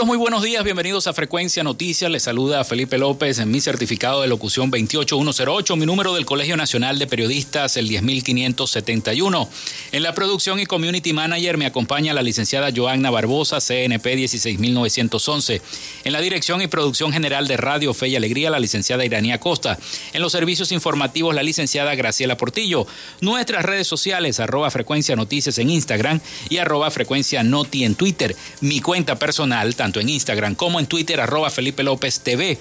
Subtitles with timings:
[0.00, 2.10] Amigos, muy buenos días, bienvenidos a Frecuencia Noticias.
[2.10, 6.98] Les saluda Felipe López en mi certificado de locución 28108, mi número del Colegio Nacional
[6.98, 9.50] de Periodistas, el 10571.
[9.92, 15.60] En la producción y community manager me acompaña la licenciada Joanna Barbosa, CNP 16911.
[16.04, 19.78] En la dirección y producción general de Radio Fe y Alegría, la licenciada Iranía Costa.
[20.14, 22.86] En los servicios informativos, la licenciada Graciela Portillo.
[23.20, 28.34] Nuestras redes sociales, arroba Frecuencia Noticias en Instagram y arroba Frecuencia Noti en Twitter.
[28.62, 32.56] Mi cuenta personal tanto en Instagram como en Twitter, arroba Felipe López TV.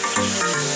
[0.05, 0.76] Música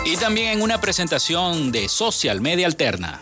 [0.03, 3.21] Y también en una presentación de Social Media Alterna.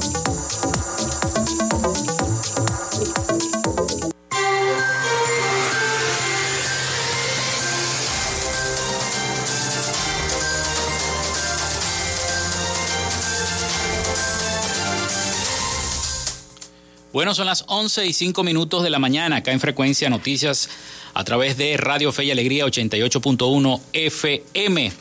[17.13, 20.69] Bueno, son las 11 y 5 minutos de la mañana, acá en Frecuencia Noticias,
[21.13, 24.93] a través de Radio Fe y Alegría 88.1 FM.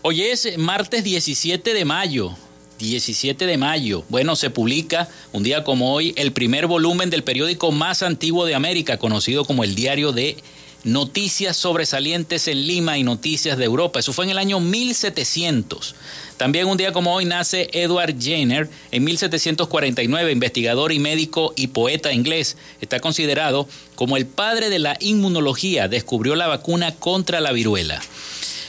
[0.00, 2.34] Hoy es martes 17 de mayo.
[2.78, 4.04] 17 de mayo.
[4.08, 8.54] Bueno, se publica un día como hoy el primer volumen del periódico más antiguo de
[8.54, 10.38] América, conocido como el Diario de
[10.84, 14.00] Noticias Sobresalientes en Lima y Noticias de Europa.
[14.00, 15.94] Eso fue en el año 1700.
[16.38, 22.12] También un día como hoy nace Edward Jenner en 1749, investigador y médico y poeta
[22.12, 22.56] inglés.
[22.80, 25.86] Está considerado como el padre de la inmunología.
[25.88, 28.00] Descubrió la vacuna contra la viruela.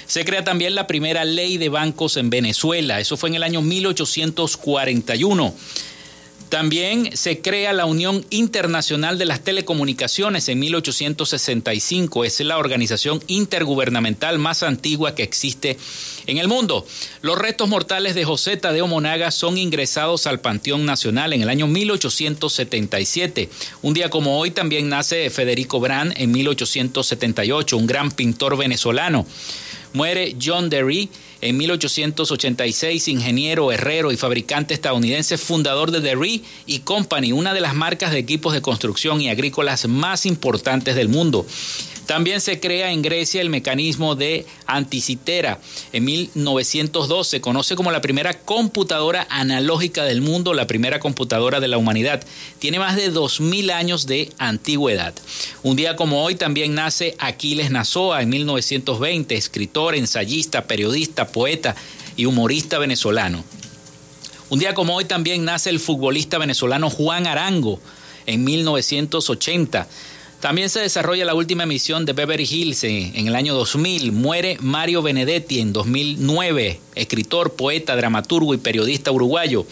[0.05, 2.99] Se crea también la primera ley de bancos en Venezuela.
[2.99, 5.55] Eso fue en el año 1841.
[6.51, 12.25] También se crea la Unión Internacional de las Telecomunicaciones en 1865.
[12.25, 15.77] Es la organización intergubernamental más antigua que existe
[16.27, 16.85] en el mundo.
[17.21, 21.67] Los restos mortales de José Tadeo Monaga son ingresados al Panteón Nacional en el año
[21.67, 23.49] 1877.
[23.81, 29.25] Un día como hoy también nace Federico Brand en 1878, un gran pintor venezolano.
[29.93, 31.09] Muere John Derry
[31.41, 37.75] en 1886, ingeniero, herrero y fabricante estadounidense, fundador de Derry y Company, una de las
[37.75, 41.45] marcas de equipos de construcción y agrícolas más importantes del mundo.
[42.11, 45.61] También se crea en Grecia el mecanismo de anticitera.
[45.93, 51.69] En 1902 se conoce como la primera computadora analógica del mundo, la primera computadora de
[51.69, 52.21] la humanidad.
[52.59, 55.13] Tiene más de 2.000 años de antigüedad.
[55.63, 61.77] Un día como hoy también nace Aquiles Nazoa en 1920, escritor, ensayista, periodista, poeta
[62.17, 63.41] y humorista venezolano.
[64.49, 67.79] Un día como hoy también nace el futbolista venezolano Juan Arango
[68.25, 69.87] en 1980.
[70.41, 74.11] También se desarrolla la última emisión de Beverly Hills en, el año 2000.
[74.11, 79.67] Muere Mario Benedetti en 2009, escritor, poeta, dramaturgo y periodista uruguayo.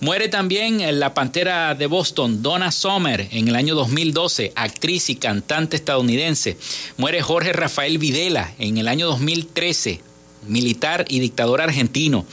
[0.00, 5.76] Muere también la pantera de Boston, Donna Summer, en el año 2012, actriz y cantante
[5.76, 6.58] estadounidense.
[6.98, 10.02] Muere Jorge Rafael Videla en el año 2013,
[10.46, 12.26] militar y dictador argentino.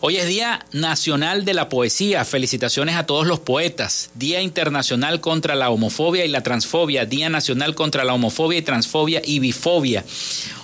[0.00, 2.24] Hoy es Día Nacional de la Poesía.
[2.24, 4.10] Felicitaciones a todos los poetas.
[4.14, 7.04] Día Internacional contra la Homofobia y la Transfobia.
[7.04, 10.04] Día Nacional contra la Homofobia y Transfobia y Bifobia.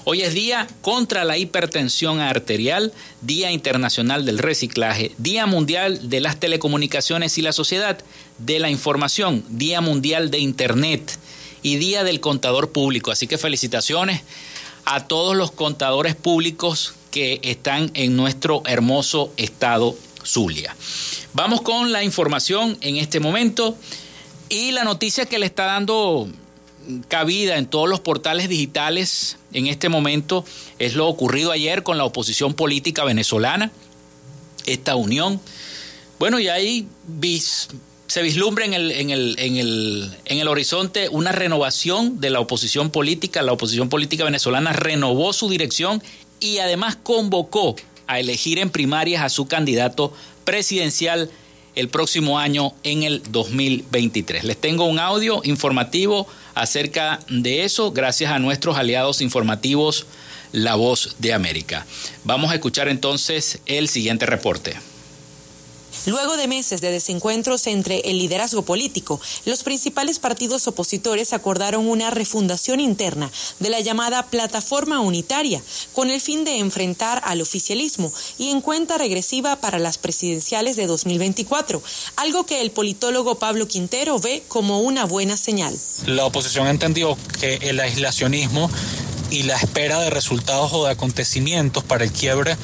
[0.05, 2.93] Hoy es Día contra la Hipertensión Arterial.
[3.23, 5.11] Día Internacional del Reciclaje.
[5.19, 7.99] Día Mundial de las Telecomunicaciones y la Sociedad
[8.39, 9.43] de la Información.
[9.49, 11.19] Día Mundial de Internet.
[11.61, 13.11] Y Día del Contador Público.
[13.11, 14.23] Así que felicitaciones
[14.85, 20.75] a todos los contadores públicos que están en nuestro hermoso estado Zulia.
[21.33, 23.79] Vamos con la información en este momento
[24.49, 26.29] y la noticia que le está dando
[27.07, 30.45] cabida en todos los portales digitales en este momento
[30.81, 33.71] es lo ocurrido ayer con la oposición política venezolana,
[34.67, 35.41] esta unión.
[36.19, 36.89] Bueno, y ahí
[38.09, 42.41] se vislumbra en el, en, el, en, el, en el horizonte una renovación de la
[42.41, 43.41] oposición política.
[43.43, 46.03] La oposición política venezolana renovó su dirección
[46.45, 47.75] y además convocó
[48.07, 50.13] a elegir en primarias a su candidato
[50.45, 51.31] presidencial
[51.75, 54.45] el próximo año en el 2023.
[54.45, 60.07] Les tengo un audio informativo acerca de eso gracias a nuestros aliados informativos
[60.53, 61.87] La Voz de América.
[62.25, 64.77] Vamos a escuchar entonces el siguiente reporte.
[66.07, 72.11] Luego de meses de desencuentros entre el liderazgo político, los principales partidos opositores acordaron una
[72.11, 78.51] refundación interna de la llamada Plataforma Unitaria, con el fin de enfrentar al oficialismo y
[78.51, 81.83] en cuenta regresiva para las presidenciales de 2024,
[82.17, 85.75] algo que el politólogo Pablo Quintero ve como una buena señal.
[86.07, 88.71] La oposición entendió que el aislacionismo
[89.31, 92.57] y la espera de resultados o de acontecimientos para el quiebre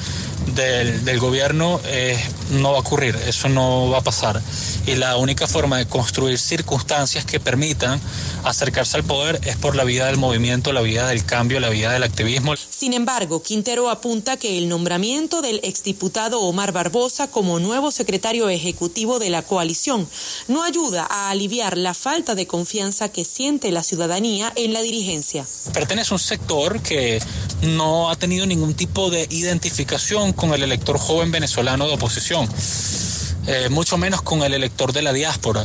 [0.55, 2.17] del, gobierno eh,
[2.51, 4.41] no va a ocurrir, eso no va a pasar.
[4.85, 7.99] Y la única forma de construir circunstancias que permitan
[8.43, 11.91] acercarse al poder es por la vía del movimiento, la vía del cambio, la vía
[11.91, 12.55] del activismo.
[12.55, 19.19] Sin embargo, Quintero apunta que el nombramiento del exdiputado Omar Barbosa como nuevo secretario ejecutivo
[19.19, 20.07] de la coalición
[20.47, 25.45] no ayuda a aliviar la falta de confianza que siente la ciudadanía en la dirigencia.
[25.73, 27.21] Pertenece a un sector que
[27.61, 32.49] no ha tenido ningún tipo de identificación con el elector joven venezolano de oposición,
[33.45, 35.63] eh, mucho menos con el elector de la diáspora.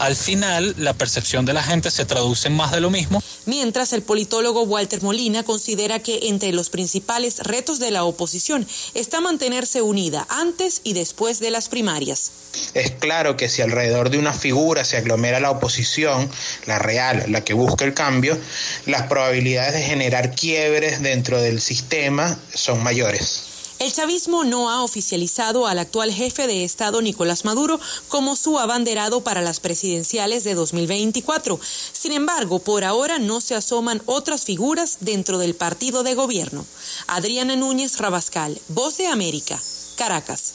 [0.00, 3.22] Al final, la percepción de la gente se traduce en más de lo mismo.
[3.46, 9.22] Mientras el politólogo Walter Molina considera que entre los principales retos de la oposición está
[9.22, 12.32] mantenerse unida antes y después de las primarias.
[12.74, 16.28] Es claro que si alrededor de una figura se aglomera la oposición,
[16.66, 18.36] la real, la que busca el cambio,
[18.84, 23.51] las probabilidades de generar quiebres dentro del sistema son mayores.
[23.82, 29.24] El chavismo no ha oficializado al actual jefe de Estado Nicolás Maduro como su abanderado
[29.24, 31.58] para las presidenciales de 2024.
[31.92, 36.64] Sin embargo, por ahora no se asoman otras figuras dentro del partido de gobierno.
[37.08, 39.60] Adriana Núñez Rabascal, Voz de América,
[39.96, 40.54] Caracas.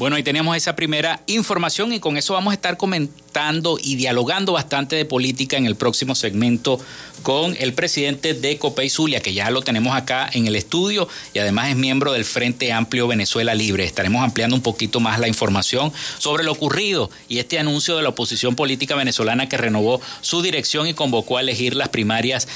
[0.00, 4.54] Bueno, ahí tenemos esa primera información y con eso vamos a estar comentando y dialogando
[4.54, 6.80] bastante de política en el próximo segmento
[7.22, 11.38] con el presidente de Copey Zulia, que ya lo tenemos acá en el estudio y
[11.38, 13.84] además es miembro del Frente Amplio Venezuela Libre.
[13.84, 18.08] Estaremos ampliando un poquito más la información sobre lo ocurrido y este anuncio de la
[18.08, 22.48] oposición política venezolana que renovó su dirección y convocó a elegir las primarias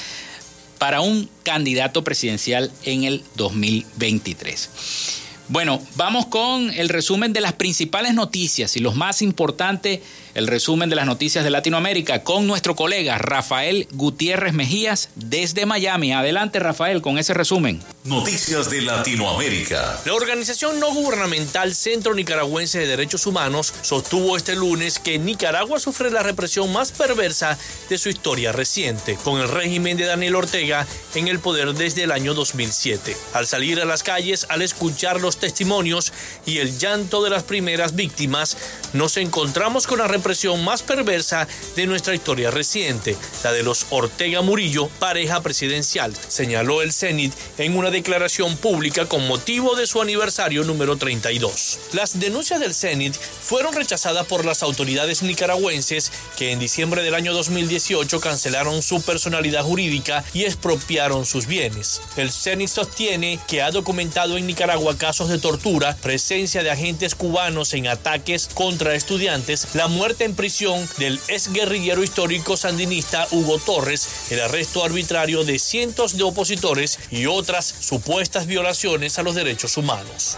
[0.79, 5.24] para un candidato presidencial en el 2023.
[5.47, 9.99] Bueno, vamos con el resumen de las principales noticias y los más importantes
[10.35, 16.11] el resumen de las noticias de Latinoamérica con nuestro colega Rafael Gutiérrez Mejías desde Miami.
[16.11, 17.81] Adelante Rafael con ese resumen.
[18.03, 19.97] Noticias de Latinoamérica.
[20.05, 26.11] La organización no gubernamental Centro Nicaragüense de Derechos Humanos sostuvo este lunes que Nicaragua sufre
[26.11, 27.57] la represión más perversa
[27.89, 32.11] de su historia reciente, con el régimen de Daniel Ortega en el poder desde el
[32.11, 33.15] año 2007.
[33.33, 36.11] Al salir a las calles, al escuchar los testimonios
[36.45, 38.57] y el llanto de las primeras víctimas,
[38.91, 40.24] nos encontramos con la represión
[40.57, 46.93] más perversa de nuestra historia reciente, la de los Ortega Murillo, pareja presidencial, señaló el
[46.93, 51.77] CENIT en una declaración pública con motivo de su aniversario número 32.
[51.93, 57.31] Las denuncias del CENIT fueron rechazadas por las autoridades nicaragüenses que en diciembre del año
[57.31, 62.01] 2018 cancelaron su personalidad jurídica y expropiaron sus bienes.
[62.17, 67.75] El CENIT sostiene que ha documentado en Nicaragua casos de tortura, presencia de agentes cubanos
[67.75, 74.31] en ataques contra estudiantes, la muerte en prisión del ex guerrillero histórico sandinista Hugo Torres,
[74.31, 80.37] el arresto arbitrario de cientos de opositores y otras supuestas violaciones a los derechos humanos.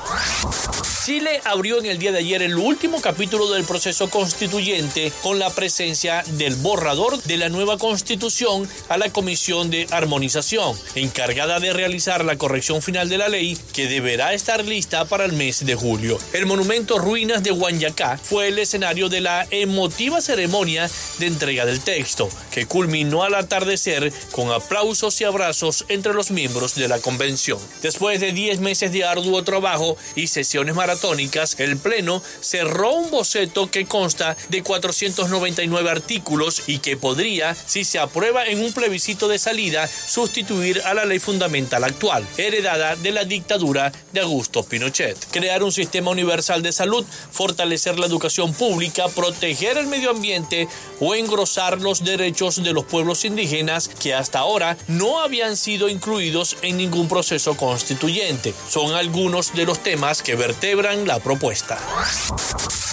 [1.06, 5.50] Chile abrió en el día de ayer el último capítulo del proceso constituyente con la
[5.50, 12.26] presencia del borrador de la nueva constitución a la Comisión de Armonización, encargada de realizar
[12.26, 16.20] la corrección final de la ley que deberá estar lista para el mes de julio.
[16.34, 21.82] El monumento Ruinas de Huanyacá fue el escenario de la emotiva ceremonia de entrega del
[21.82, 27.60] texto, que culminó al atardecer con aplausos y abrazos entre los miembros de la convención.
[27.82, 33.70] Después de 10 meses de arduo trabajo y sesiones maratónicas, el Pleno cerró un boceto
[33.70, 39.38] que consta de 499 artículos y que podría, si se aprueba en un plebiscito de
[39.38, 45.18] salida, sustituir a la ley fundamental actual, heredada de la dictadura de Augusto Pinochet.
[45.32, 50.68] Crear un sistema universal de salud, fortalecer la educación pública, proteger el medio ambiente
[51.00, 56.58] o engrosar los derechos de los pueblos indígenas que hasta ahora no habían sido incluidos
[56.62, 58.54] en ningún proceso constituyente.
[58.70, 61.80] Son algunos de los temas que vertebran la propuesta.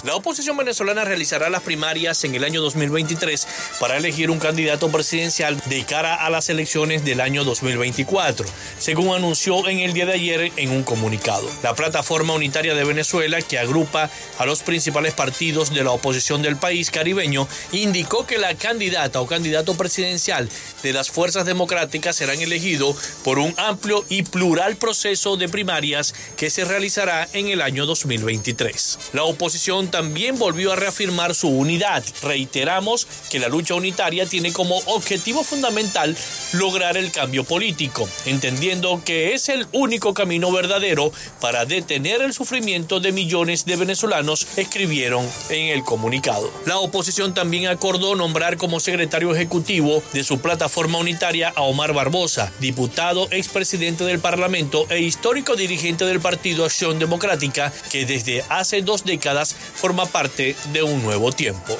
[0.03, 3.47] La oposición venezolana realizará las primarias en el año 2023
[3.79, 8.45] para elegir un candidato presidencial de cara a las elecciones del año 2024,
[8.77, 11.49] según anunció en el día de ayer en un comunicado.
[11.63, 16.57] La plataforma unitaria de Venezuela, que agrupa a los principales partidos de la oposición del
[16.57, 20.47] país caribeño, indicó que la candidata o candidato presidencial
[20.83, 26.51] de las fuerzas democráticas serán elegidos por un amplio y plural proceso de primarias que
[26.51, 28.99] se realizará en el año 2023.
[29.13, 32.03] La oposición también volvió a reafirmar su unidad.
[32.21, 36.15] Reiteramos que la lucha unitaria tiene como objetivo fundamental
[36.53, 41.11] lograr el cambio político, entendiendo que es el único camino verdadero
[41.41, 46.34] para detener el sufrimiento de millones de venezolanos, escribieron en el comunicado.
[46.65, 52.51] La oposición también acordó nombrar como secretario ejecutivo de su plataforma unitaria a Omar Barbosa,
[52.59, 59.03] diputado, expresidente del Parlamento e histórico dirigente del Partido Acción Democrática, que desde hace dos
[59.05, 61.77] décadas forma parte de un nuevo tiempo.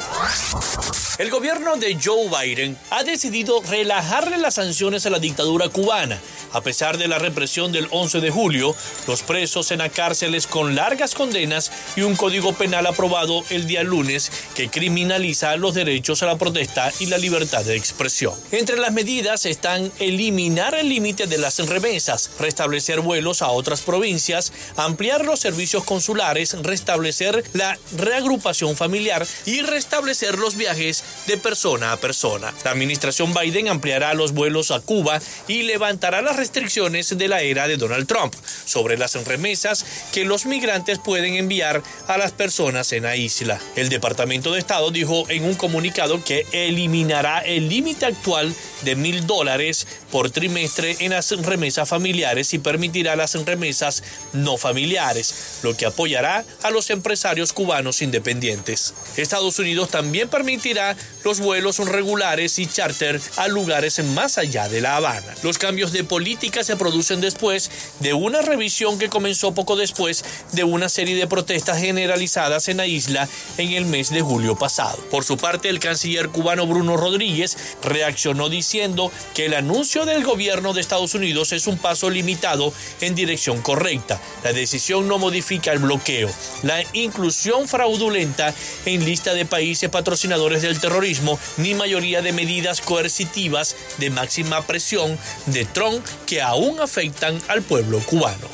[1.18, 6.20] El gobierno de Joe Biden ha decidido relajarle las sanciones a la dictadura cubana.
[6.52, 8.76] A pesar de la represión del 11 de julio,
[9.08, 13.84] los presos en las cárceles con largas condenas y un código penal aprobado el día
[13.84, 18.34] lunes que criminaliza los derechos a la protesta y la libertad de expresión.
[18.52, 24.52] Entre las medidas están eliminar el límite de las remesas, restablecer vuelos a otras provincias,
[24.76, 31.98] ampliar los servicios consulares, restablecer la reagrupación familiar y restablecer los viajes de persona a
[31.98, 32.54] persona.
[32.64, 37.68] La administración Biden ampliará los vuelos a Cuba y levantará las restricciones de la era
[37.68, 38.34] de Donald Trump
[38.66, 43.60] sobre las remesas que los migrantes pueden enviar a las personas en la isla.
[43.76, 49.26] El Departamento de Estado dijo en un comunicado que eliminará el límite actual de mil
[49.26, 55.86] dólares por trimestre en las remesas familiares y permitirá las remesas no familiares, lo que
[55.86, 58.94] apoyará a los empresarios cubanos independientes.
[59.18, 64.96] Estados Unidos también permitirá los vuelos regulares y charter a lugares más allá de La
[64.96, 65.34] Habana.
[65.44, 70.64] Los cambios de política se producen después de una revisión que comenzó poco después de
[70.64, 74.98] una serie de protestas generalizadas en la isla en el mes de julio pasado.
[75.10, 80.74] Por su parte, el canciller cubano Bruno Rodríguez reaccionó diciendo que el anuncio del gobierno
[80.74, 84.22] de Estados Unidos es un paso limitado en dirección correcta.
[84.44, 86.30] La decisión no modifica el bloqueo,
[86.64, 88.54] la inclusión fraudulenta
[88.86, 95.18] en lista de países patrocinadores del terrorismo, ni mayoría de medidas coercitivas de máxima presión
[95.48, 98.48] de Trump que aún afectan al pueblo cubano.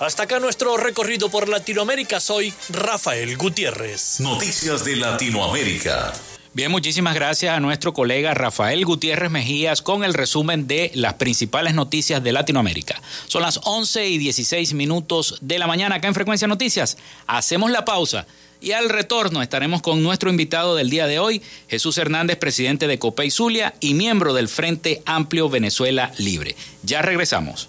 [0.00, 2.20] Hasta acá nuestro recorrido por Latinoamérica.
[2.20, 4.20] Soy Rafael Gutiérrez.
[4.20, 6.12] Noticias de Latinoamérica.
[6.54, 11.74] Bien, muchísimas gracias a nuestro colega Rafael Gutiérrez Mejías con el resumen de las principales
[11.74, 13.00] noticias de Latinoamérica.
[13.26, 16.96] Son las 11 y 16 minutos de la mañana acá en Frecuencia Noticias.
[17.26, 18.26] Hacemos la pausa
[18.60, 22.98] y al retorno estaremos con nuestro invitado del día de hoy, Jesús Hernández, presidente de
[22.98, 26.56] Copey Zulia y miembro del Frente Amplio Venezuela Libre.
[26.82, 27.68] Ya regresamos.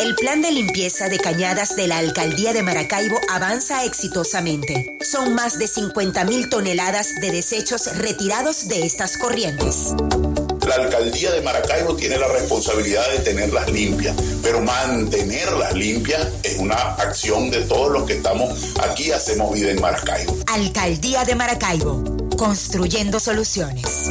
[0.00, 4.96] El plan de limpieza de cañadas de la alcaldía de Maracaibo avanza exitosamente.
[5.00, 9.94] Son más de 50.000 toneladas de desechos retirados de estas corrientes.
[10.66, 16.76] La alcaldía de Maracaibo tiene la responsabilidad de tenerlas limpias, pero mantenerlas limpias es una
[16.76, 20.36] acción de todos los que estamos aquí, hacemos vida en Maracaibo.
[20.46, 22.04] Alcaldía de Maracaibo,
[22.36, 24.10] construyendo soluciones.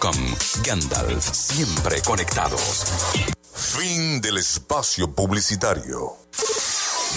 [0.63, 2.85] Gandalf, siempre conectados.
[3.53, 6.17] Fin del espacio publicitario.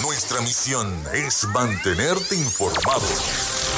[0.03, 3.07] Nuestra misión es mantenerte informado.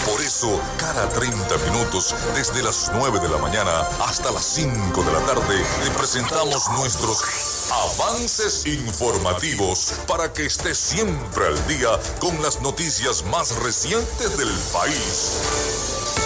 [0.07, 5.13] Por eso, cada 30 minutos, desde las 9 de la mañana hasta las 5 de
[5.13, 7.23] la tarde, le presentamos nuestros
[7.71, 16.26] avances informativos para que estés siempre al día con las noticias más recientes del país.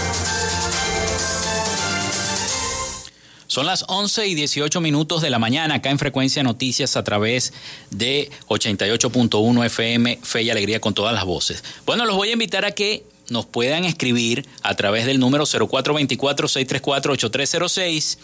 [3.51, 7.51] Son las 11 y 18 minutos de la mañana acá en Frecuencia Noticias a través
[7.89, 11.61] de 88.1 FM, Fe y Alegría con todas las voces.
[11.85, 18.17] Bueno, los voy a invitar a que nos puedan escribir a través del número 0424-634-8306.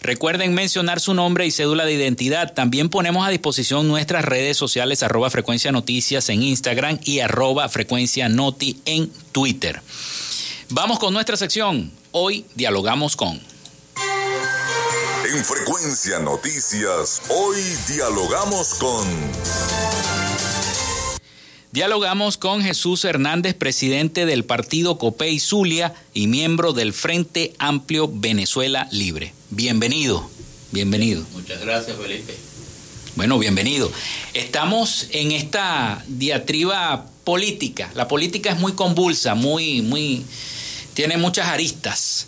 [0.00, 2.54] Recuerden mencionar su nombre y cédula de identidad.
[2.54, 8.28] También ponemos a disposición nuestras redes sociales arroba frecuencia noticias en Instagram y arroba frecuencia
[8.28, 9.82] noti en Twitter.
[10.68, 11.90] Vamos con nuestra sección.
[12.12, 13.50] Hoy dialogamos con...
[15.24, 17.56] En Frecuencia Noticias, hoy
[17.86, 19.06] dialogamos con...
[21.70, 28.88] Dialogamos con Jesús Hernández, presidente del partido Copey Zulia y miembro del Frente Amplio Venezuela
[28.90, 29.32] Libre.
[29.50, 30.28] Bienvenido,
[30.72, 31.24] bienvenido.
[31.32, 32.36] Muchas gracias, Felipe.
[33.14, 33.92] Bueno, bienvenido.
[34.34, 37.92] Estamos en esta diatriba política.
[37.94, 40.24] La política es muy convulsa, muy, muy,
[40.94, 42.26] tiene muchas aristas.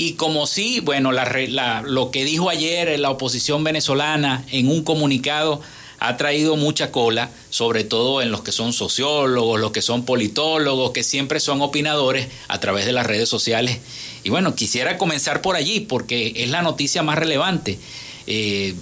[0.00, 5.60] Y como sí, bueno, la, lo que dijo ayer la oposición venezolana en un comunicado
[5.98, 10.92] ha traído mucha cola, sobre todo en los que son sociólogos, los que son politólogos,
[10.92, 13.80] que siempre son opinadores a través de las redes sociales.
[14.24, 17.78] Y bueno, quisiera comenzar por allí porque es la noticia más relevante.
[18.26, 18.74] Eh,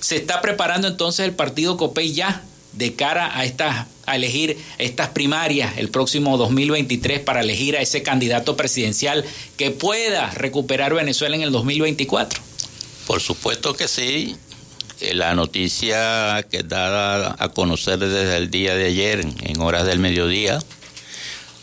[0.00, 2.42] se está preparando entonces el partido COPEI ya
[2.74, 8.02] de cara a estas a elegir estas primarias el próximo 2023 para elegir a ese
[8.02, 9.24] candidato presidencial
[9.56, 12.40] que pueda recuperar Venezuela en el 2024?
[13.06, 14.36] Por supuesto que sí.
[15.00, 20.00] Eh, la noticia que dada a conocer desde el día de ayer, en horas del
[20.00, 20.58] mediodía,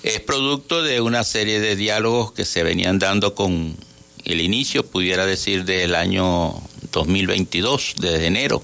[0.04, 3.76] es producto de una serie de diálogos que se venían dando con
[4.24, 6.54] el inicio, pudiera decir, del año
[6.92, 8.64] 2022, desde enero,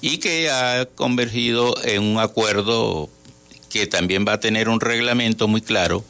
[0.00, 3.08] y que ha convergido en un acuerdo
[3.70, 6.04] que también va a tener un reglamento muy claro,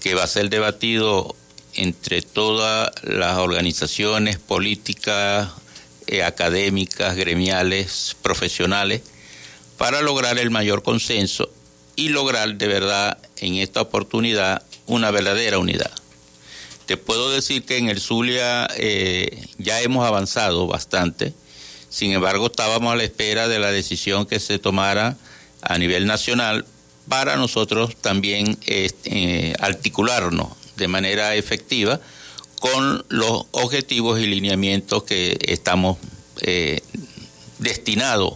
[0.00, 1.34] que va a ser debatido
[1.74, 5.50] entre todas las organizaciones políticas,
[6.06, 9.02] eh, académicas, gremiales, profesionales,
[9.76, 11.50] para lograr el mayor consenso
[11.96, 15.90] y lograr de verdad en esta oportunidad una verdadera unidad.
[16.86, 21.34] Te puedo decir que en el Zulia eh, ya hemos avanzado bastante,
[21.96, 25.16] sin embargo estábamos a la espera de la decisión que se tomara
[25.62, 26.66] a nivel nacional
[27.08, 31.98] para nosotros también eh, articularnos de manera efectiva
[32.60, 35.96] con los objetivos y lineamientos que estamos
[36.42, 36.82] eh,
[37.60, 38.34] destinados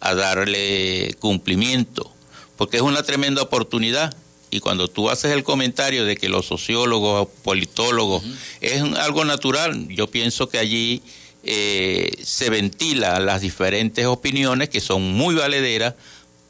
[0.00, 2.12] a darle cumplimiento,
[2.56, 4.16] porque es una tremenda oportunidad.
[4.50, 8.24] Y cuando tú haces el comentario de que los sociólogos, politólogos,
[8.60, 11.02] es algo natural, yo pienso que allí
[11.46, 15.94] eh, se ventilan las diferentes opiniones que son muy valederas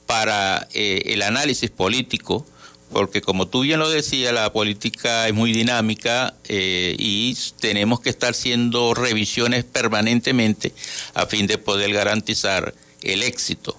[0.06, 2.46] para eh, el análisis político
[2.90, 8.10] porque como tú bien lo decías, la política es muy dinámica eh, y tenemos que
[8.10, 10.72] estar haciendo revisiones permanentemente
[11.14, 13.76] a fin de poder garantizar el éxito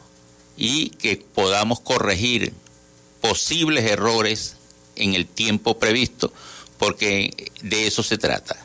[0.58, 2.54] y que podamos corregir
[3.22, 4.58] posibles errores
[4.96, 6.34] en el tiempo previsto,
[6.78, 8.58] porque de eso se trata.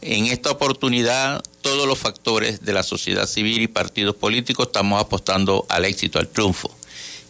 [0.00, 5.64] En esta oportunidad, todos los factores de la sociedad civil y partidos políticos estamos apostando
[5.68, 6.70] al éxito, al triunfo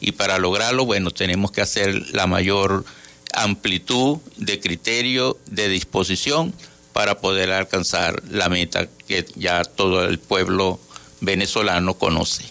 [0.03, 2.85] y para lograrlo, bueno, tenemos que hacer la mayor
[3.33, 6.53] amplitud de criterio, de disposición
[6.92, 10.81] para poder alcanzar la meta que ya todo el pueblo
[11.21, 12.45] venezolano conoce,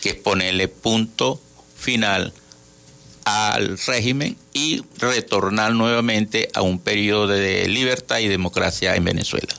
[0.00, 1.40] que es ponerle punto
[1.76, 2.32] final
[3.26, 9.54] al régimen y retornar nuevamente a un periodo de libertad y democracia en Venezuela.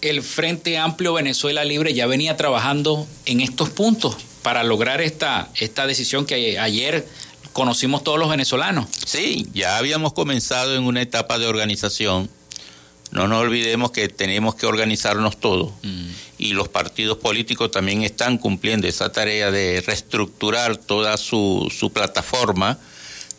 [0.00, 5.86] El Frente Amplio Venezuela Libre ya venía trabajando en estos puntos para lograr esta, esta
[5.86, 7.06] decisión que ayer
[7.52, 8.86] conocimos todos los venezolanos.
[9.06, 12.28] Sí, ya habíamos comenzado en una etapa de organización.
[13.10, 16.08] No nos olvidemos que tenemos que organizarnos todos mm.
[16.38, 22.78] y los partidos políticos también están cumpliendo esa tarea de reestructurar toda su, su plataforma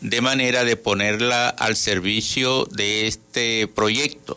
[0.00, 4.36] de manera de ponerla al servicio de este proyecto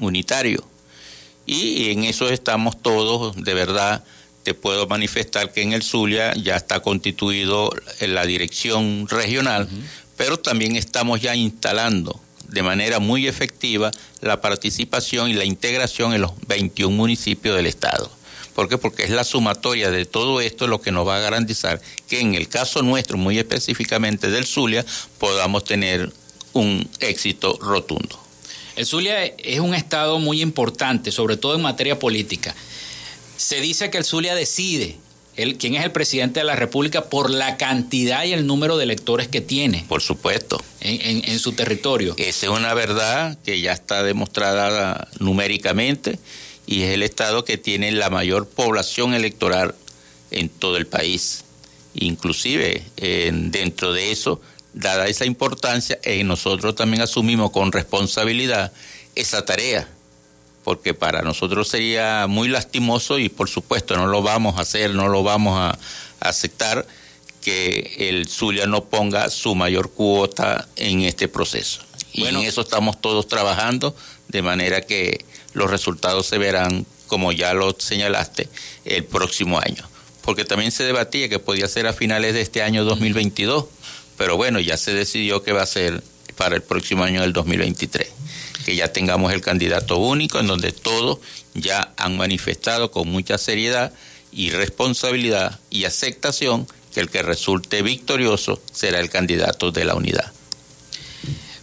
[0.00, 0.64] unitario.
[1.52, 4.04] Y en eso estamos todos, de verdad,
[4.44, 9.68] te puedo manifestar que en el Zulia ya está constituido la dirección regional,
[10.16, 16.20] pero también estamos ya instalando de manera muy efectiva la participación y la integración en
[16.20, 18.08] los 21 municipios del Estado.
[18.54, 18.78] ¿Por qué?
[18.78, 22.36] Porque es la sumatoria de todo esto lo que nos va a garantizar que en
[22.36, 24.86] el caso nuestro, muy específicamente del Zulia,
[25.18, 26.12] podamos tener
[26.52, 28.19] un éxito rotundo.
[28.80, 32.54] El Zulia es un estado muy importante, sobre todo en materia política.
[33.36, 34.96] Se dice que el Zulia decide
[35.36, 38.84] el, quién es el presidente de la República por la cantidad y el número de
[38.84, 39.84] electores que tiene.
[39.86, 40.64] Por supuesto.
[40.80, 42.14] En, su territorio.
[42.16, 46.18] Esa es una verdad que ya está demostrada numéricamente
[46.66, 49.74] y es el estado que tiene la mayor población electoral
[50.30, 51.44] en todo el país.
[51.92, 54.40] Inclusive dentro de eso,
[54.72, 58.72] dada esa importancia, eh, nosotros también asumimos con responsabilidad
[59.14, 59.88] esa tarea
[60.64, 65.08] porque para nosotros sería muy lastimoso y por supuesto no lo vamos a hacer, no
[65.08, 65.78] lo vamos a,
[66.20, 66.86] aceptar
[67.40, 71.80] que el Zulia no ponga su mayor cuota en este proceso.
[72.12, 73.96] Y en eso estamos todos trabajando,
[74.28, 78.50] de manera que los resultados se verán, como ya lo señalaste,
[78.84, 79.88] el próximo año.
[80.20, 83.64] porque también se debatía que podía ser a finales de este año 2022,
[84.20, 86.02] pero bueno, ya se decidió que va a ser
[86.36, 88.06] para el próximo año del 2023,
[88.66, 91.20] que ya tengamos el candidato único en donde todos
[91.54, 93.94] ya han manifestado con mucha seriedad
[94.30, 100.30] y responsabilidad y aceptación que el que resulte victorioso será el candidato de la unidad.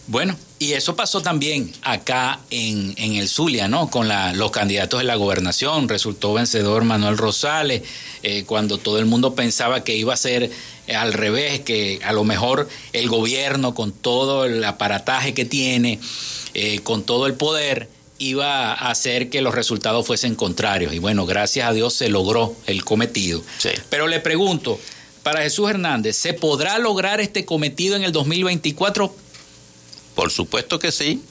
[0.08, 3.90] Bueno, y eso pasó también acá en, en el Zulia, ¿no?
[3.90, 5.86] Con la, los candidatos de la gobernación.
[5.86, 7.82] Resultó vencedor Manuel Rosales,
[8.22, 10.50] eh, cuando todo el mundo pensaba que iba a ser
[10.86, 16.00] eh, al revés, que a lo mejor el gobierno, con todo el aparataje que tiene,
[16.54, 20.94] eh, con todo el poder, iba a hacer que los resultados fuesen contrarios.
[20.94, 23.42] Y bueno, gracias a Dios se logró el cometido.
[23.90, 24.80] Pero le pregunto,
[25.22, 29.14] para Jesús Hernández, ¿se podrá lograr este cometido en el 2024?
[30.18, 31.22] Por supuesto que sí.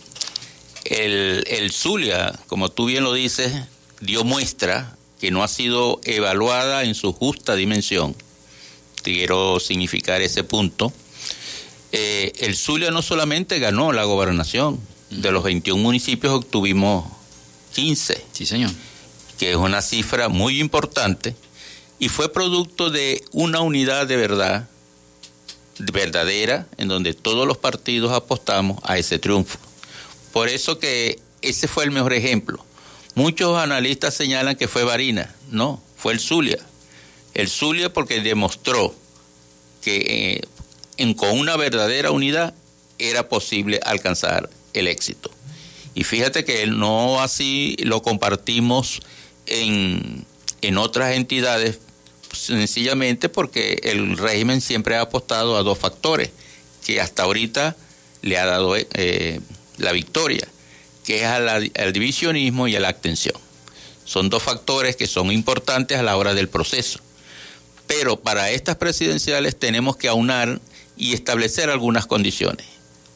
[0.86, 3.52] El, el Zulia, como tú bien lo dices,
[4.00, 8.16] dio muestra que no ha sido evaluada en su justa dimensión.
[9.04, 10.94] Quiero significar ese punto.
[11.92, 17.12] Eh, el Zulia no solamente ganó la gobernación, de los 21 municipios obtuvimos
[17.76, 18.24] 15.
[18.32, 18.72] Sí, señor.
[19.38, 21.36] Que es una cifra muy importante
[22.00, 24.70] y fue producto de una unidad de verdad
[25.80, 29.58] verdadera en donde todos los partidos apostamos a ese triunfo.
[30.32, 32.64] Por eso que ese fue el mejor ejemplo.
[33.16, 36.60] Muchos analistas señalan que fue Varina, no, fue el Zulia.
[37.34, 38.94] El Zulia porque demostró
[39.82, 40.42] que
[40.98, 42.54] eh, con una verdadera unidad
[43.00, 45.32] era posible alcanzar el éxito.
[45.96, 49.02] Y fíjate que no así lo compartimos
[49.48, 50.26] en,
[50.62, 51.80] en otras entidades
[52.32, 56.32] sencillamente porque el régimen siempre ha apostado a dos factores
[56.86, 57.76] que hasta ahorita
[58.22, 59.40] le ha dado eh,
[59.78, 60.48] la victoria,
[61.06, 63.36] que es al divisionismo y a la abstención.
[64.06, 67.00] Son dos factores que son importantes a la hora del proceso.
[67.88, 70.60] Pero para estas presidenciales tenemos que aunar
[70.96, 72.66] y establecer algunas condiciones.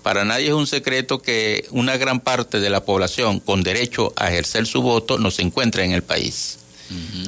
[0.04, 4.30] Para nadie es un secreto que una gran parte de la población con derecho a
[4.30, 6.58] ejercer su voto no se encuentra en el país.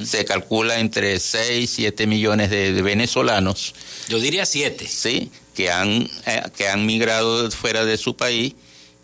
[0.04, 3.74] Se calcula entre 6 y 7 millones de, venezolanos.
[4.08, 4.86] Yo diría 7.
[4.86, 8.54] Sí, que han, eh, que han migrado fuera de su país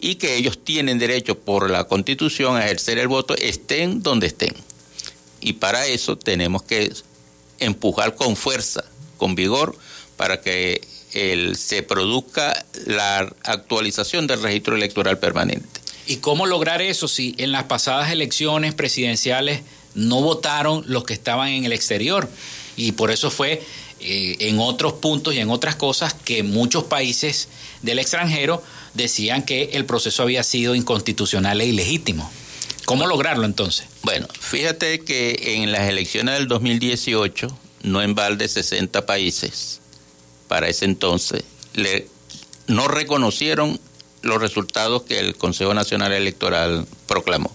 [0.00, 4.54] y que ellos tienen derecho por la constitución a ejercer el voto, estén donde estén.
[5.40, 6.92] Y para eso tenemos que
[7.58, 8.84] empujar con fuerza,
[9.16, 9.76] con vigor,
[10.16, 10.80] para que
[11.12, 15.80] el, se produzca la actualización del registro electoral permanente.
[16.06, 19.60] ¿Y cómo lograr eso si en las pasadas elecciones presidenciales
[19.94, 22.29] no votaron los que estaban en el exterior.
[22.76, 23.62] Y por eso fue
[24.00, 27.48] eh, en otros puntos y en otras cosas que muchos países
[27.83, 28.62] del extranjero
[28.94, 32.31] decían que el proceso había sido inconstitucional e ilegítimo.
[32.87, 33.87] ¿Cómo lograrlo entonces?
[34.03, 37.46] Bueno, fíjate que en las elecciones del 2018,
[37.83, 39.81] no en balde 60 países,
[40.48, 42.09] para ese entonces, le,
[42.66, 43.79] no reconocieron
[44.22, 47.55] los resultados que el Consejo Nacional Electoral proclamó.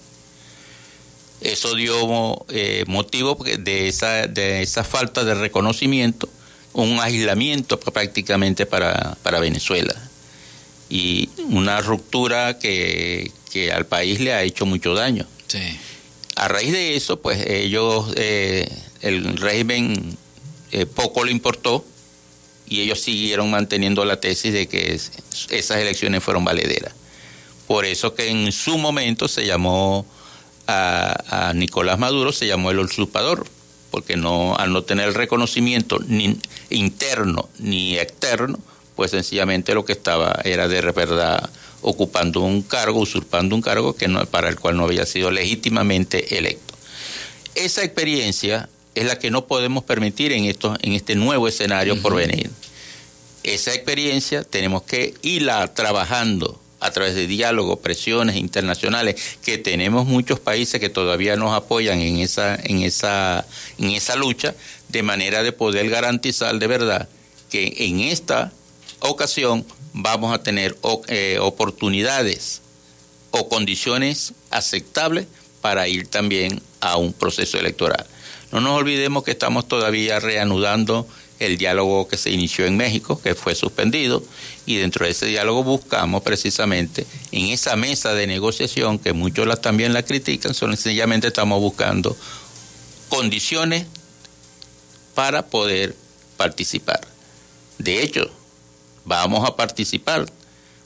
[1.45, 6.27] Eso dio eh, motivo de esa, de esa falta de reconocimiento,
[6.73, 9.93] un aislamiento prácticamente para, para Venezuela
[10.89, 13.31] y una ruptura que,
[13.73, 15.27] al país le ha hecho mucho daño.
[16.35, 18.67] A raíz de eso, pues ellos, eh,
[19.01, 20.17] el régimen
[20.71, 21.85] eh, poco le importó
[22.67, 24.99] y ellos siguieron manteniendo la tesis de que
[25.49, 26.93] esas elecciones fueron valederas.
[27.67, 30.05] Por eso que en su momento se llamó
[30.67, 33.45] a, Nicolás Maduro se llamó el usurpador,
[33.91, 36.37] porque no, al no tener el reconocimiento ni
[36.69, 38.59] interno ni externo,
[38.95, 41.49] pues sencillamente lo que estaba era de verdad
[41.81, 46.37] ocupando un cargo, usurpando un cargo que no, para el cual no había sido legítimamente
[46.37, 46.73] electo.
[47.53, 52.15] Esa experiencia es la que no podemos permitir en, esto, en este nuevo escenario por
[52.15, 52.49] venir.
[53.43, 60.39] Esa experiencia tenemos que irla trabajando a través de diálogo, presiones internacionales, que tenemos muchos
[60.39, 63.45] países que todavía nos apoyan en esa, en esa,
[63.77, 64.53] en esa lucha,
[64.89, 67.09] de manera de poder garantizar de verdad
[67.49, 68.51] que en esta
[68.99, 72.61] ocasión vamos a tener eh, oportunidades
[73.31, 75.27] o condiciones aceptables
[75.61, 78.05] para ir también a un proceso electoral.
[78.51, 81.07] No nos olvidemos que estamos todavía reanudando
[81.45, 84.23] el diálogo que se inició en México, que fue suspendido,
[84.65, 89.93] y dentro de ese diálogo buscamos precisamente en esa mesa de negociación, que muchos también
[89.93, 92.15] la critican, sencillamente estamos buscando
[93.09, 93.85] condiciones
[95.13, 95.95] para poder
[96.37, 97.01] participar.
[97.77, 98.29] De hecho,
[99.05, 100.25] vamos a participar,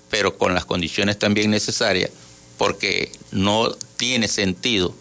[0.10, 2.12] pero con las condiciones también necesarias,
[2.58, 4.93] porque no tiene sentido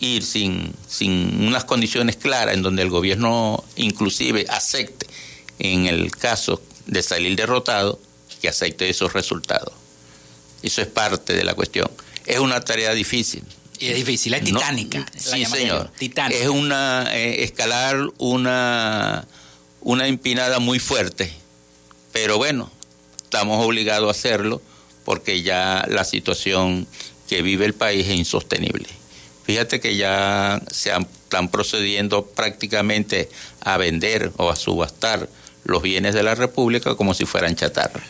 [0.00, 5.06] ir sin, sin unas condiciones claras en donde el gobierno inclusive acepte,
[5.58, 8.00] en el caso de salir derrotado,
[8.40, 9.72] que acepte esos resultados.
[10.62, 11.90] Eso es parte de la cuestión.
[12.26, 13.42] Es una tarea difícil.
[13.78, 15.06] Y es difícil, es titánica.
[15.16, 15.90] sí, señor.
[16.30, 19.26] Es una eh, escalar una,
[19.80, 21.32] una empinada muy fuerte.
[22.12, 22.70] Pero bueno,
[23.22, 24.60] estamos obligados a hacerlo
[25.04, 26.88] porque ya la situación
[27.28, 28.97] que vive el país es insostenible.
[29.48, 33.30] Fíjate que ya se están procediendo prácticamente
[33.62, 35.26] a vender o a subastar
[35.64, 38.02] los bienes de la República como si fueran chatarra.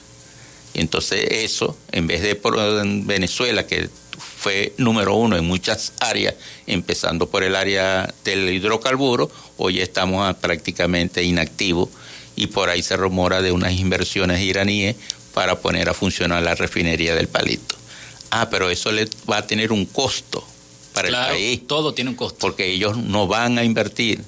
[0.75, 2.57] Entonces eso, en vez de por
[3.05, 6.35] Venezuela, que fue número uno en muchas áreas,
[6.67, 11.89] empezando por el área del hidrocarburo, hoy estamos prácticamente inactivos
[12.35, 14.97] y por ahí se rumora de unas inversiones iraníes
[15.35, 17.77] para poner a funcionar la refinería del Palito.
[18.33, 20.45] Ah, pero eso le va a tener un costo
[21.03, 21.67] para el país.
[21.67, 22.39] Todo tiene un costo.
[22.41, 24.23] Porque ellos no van a invertir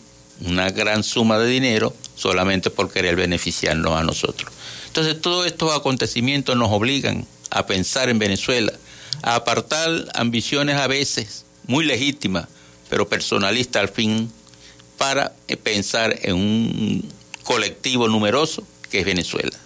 [0.44, 4.52] una gran suma de dinero solamente por querer beneficiarnos a nosotros.
[4.86, 8.72] Entonces, todos estos acontecimientos nos obligan a pensar en Venezuela,
[9.22, 12.46] a apartar ambiciones a veces muy legítimas,
[12.88, 14.30] pero personalistas al fin,
[14.98, 17.08] para pensar en un
[17.42, 19.56] colectivo numeroso que es Venezuela.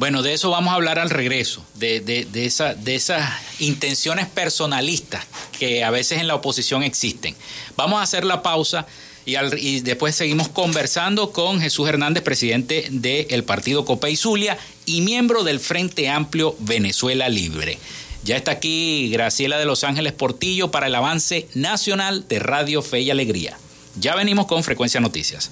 [0.00, 4.26] Bueno, de eso vamos a hablar al regreso, de, de, de, esa, de esas intenciones
[4.26, 5.26] personalistas
[5.58, 7.36] que a veces en la oposición existen.
[7.76, 8.86] Vamos a hacer la pausa
[9.26, 15.02] y, y después seguimos conversando con Jesús Hernández, presidente del partido Copa y Zulia y
[15.02, 17.78] miembro del Frente Amplio Venezuela Libre.
[18.24, 23.02] Ya está aquí Graciela de Los Ángeles Portillo para el avance nacional de Radio Fe
[23.02, 23.58] y Alegría.
[23.96, 25.50] Ya venimos con Frecuencia Noticias.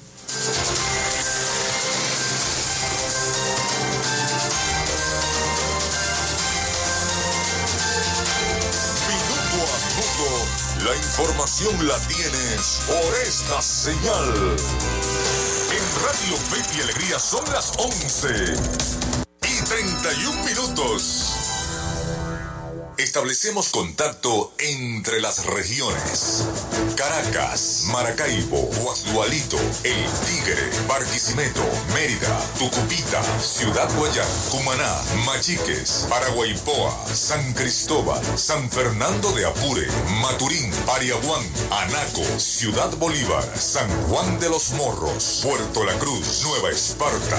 [10.89, 14.57] La información la tienes por esta señal.
[15.71, 18.55] En Radio Fe y Alegría son las 11
[19.43, 21.48] y 31 minutos.
[22.99, 26.45] Establecemos contacto entre las regiones.
[26.97, 31.63] Caracas, Maracaibo, Guasdualito, El Tigre, Barquisimeto,
[31.95, 39.87] Mérida, Tucupita, Ciudad Guayán, Cumaná, Machiques, Paraguaypoa, San Cristóbal, San Fernando de Apure,
[40.21, 47.39] Maturín, Pariaguán, Anaco, Ciudad Bolívar, San Juan de los Morros, Puerto La Cruz, Nueva Esparta.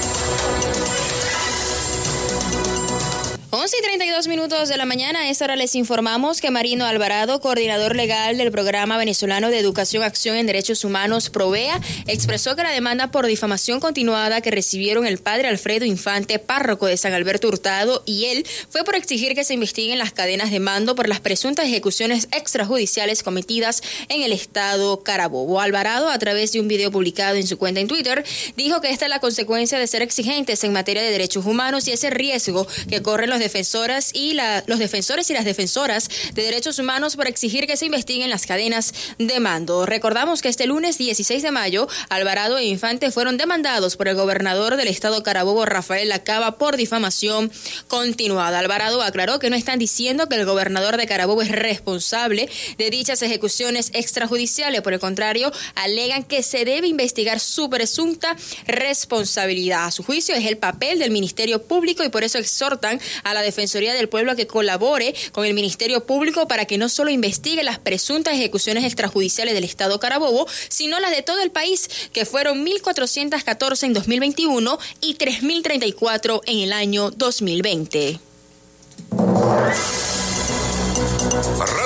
[3.61, 7.39] 11 y 32 minutos de la mañana, a esta hora les informamos que Marino Alvarado,
[7.41, 12.71] coordinador legal del Programa Venezolano de Educación Acción en Derechos Humanos, Provea, expresó que la
[12.71, 18.01] demanda por difamación continuada que recibieron el padre Alfredo Infante, párroco de San Alberto Hurtado,
[18.07, 21.67] y él, fue por exigir que se investiguen las cadenas de mando por las presuntas
[21.67, 25.61] ejecuciones extrajudiciales cometidas en el estado Carabobo.
[25.61, 28.25] Alvarado, a través de un video publicado en su cuenta en Twitter,
[28.57, 31.91] dijo que esta es la consecuencia de ser exigentes en materia de derechos humanos y
[31.91, 36.79] ese riesgo que corren los defensoras y la, los defensores y las defensoras de derechos
[36.79, 39.85] humanos por exigir que se investiguen las cadenas de mando.
[39.85, 44.77] Recordamos que este lunes 16 de mayo, Alvarado e Infante fueron demandados por el gobernador
[44.77, 47.51] del estado Carabobo, Rafael Lacaba, por difamación
[47.89, 48.59] continuada.
[48.59, 53.21] Alvarado aclaró que no están diciendo que el gobernador de Carabobo es responsable de dichas
[53.21, 54.81] ejecuciones extrajudiciales.
[54.81, 59.87] Por el contrario, alegan que se debe investigar su presunta responsabilidad.
[59.87, 63.45] A su juicio es el papel del Ministerio Público y por eso exhortan a la
[63.45, 67.63] Defensoría del Pueblo a que colabore con el Ministerio Público para que no solo investigue
[67.63, 72.65] las presuntas ejecuciones extrajudiciales del Estado Carabobo, sino las de todo el país, que fueron
[72.65, 78.19] 1.414 en 2021 y 3.034 en el año 2020.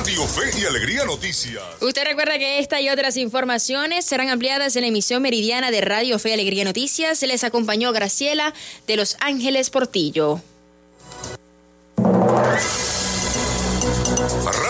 [0.05, 1.63] Radio Fe y Alegría Noticias.
[1.81, 6.19] Usted recuerda que esta y otras informaciones serán ampliadas en la emisión meridiana de Radio
[6.19, 7.21] Fe y Alegría Noticias.
[7.21, 8.53] Les acompañó Graciela
[8.87, 10.41] de Los Ángeles Portillo.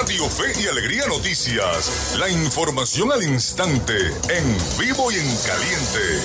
[0.05, 2.15] Radio Fe y Alegría Noticias.
[2.19, 3.97] La información al instante,
[4.29, 6.21] en vivo y en caliente.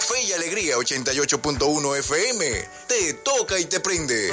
[0.00, 2.68] Fe y Alegría 88.1 FM.
[2.88, 4.32] Te toca y te prende.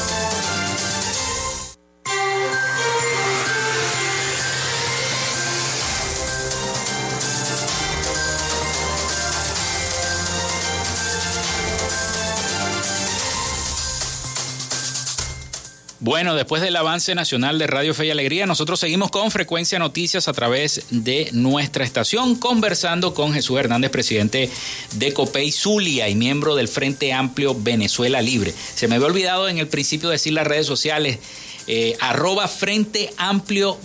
[16.11, 20.27] Bueno, después del avance nacional de Radio Fe y Alegría, nosotros seguimos con Frecuencia Noticias
[20.27, 24.49] a través de nuestra estación, conversando con Jesús Hernández, presidente
[24.95, 28.53] de COPEI Zulia y miembro del Frente Amplio Venezuela Libre.
[28.75, 31.19] Se me había olvidado en el principio decir las redes sociales,
[31.67, 33.79] eh, arroba Frente Amplio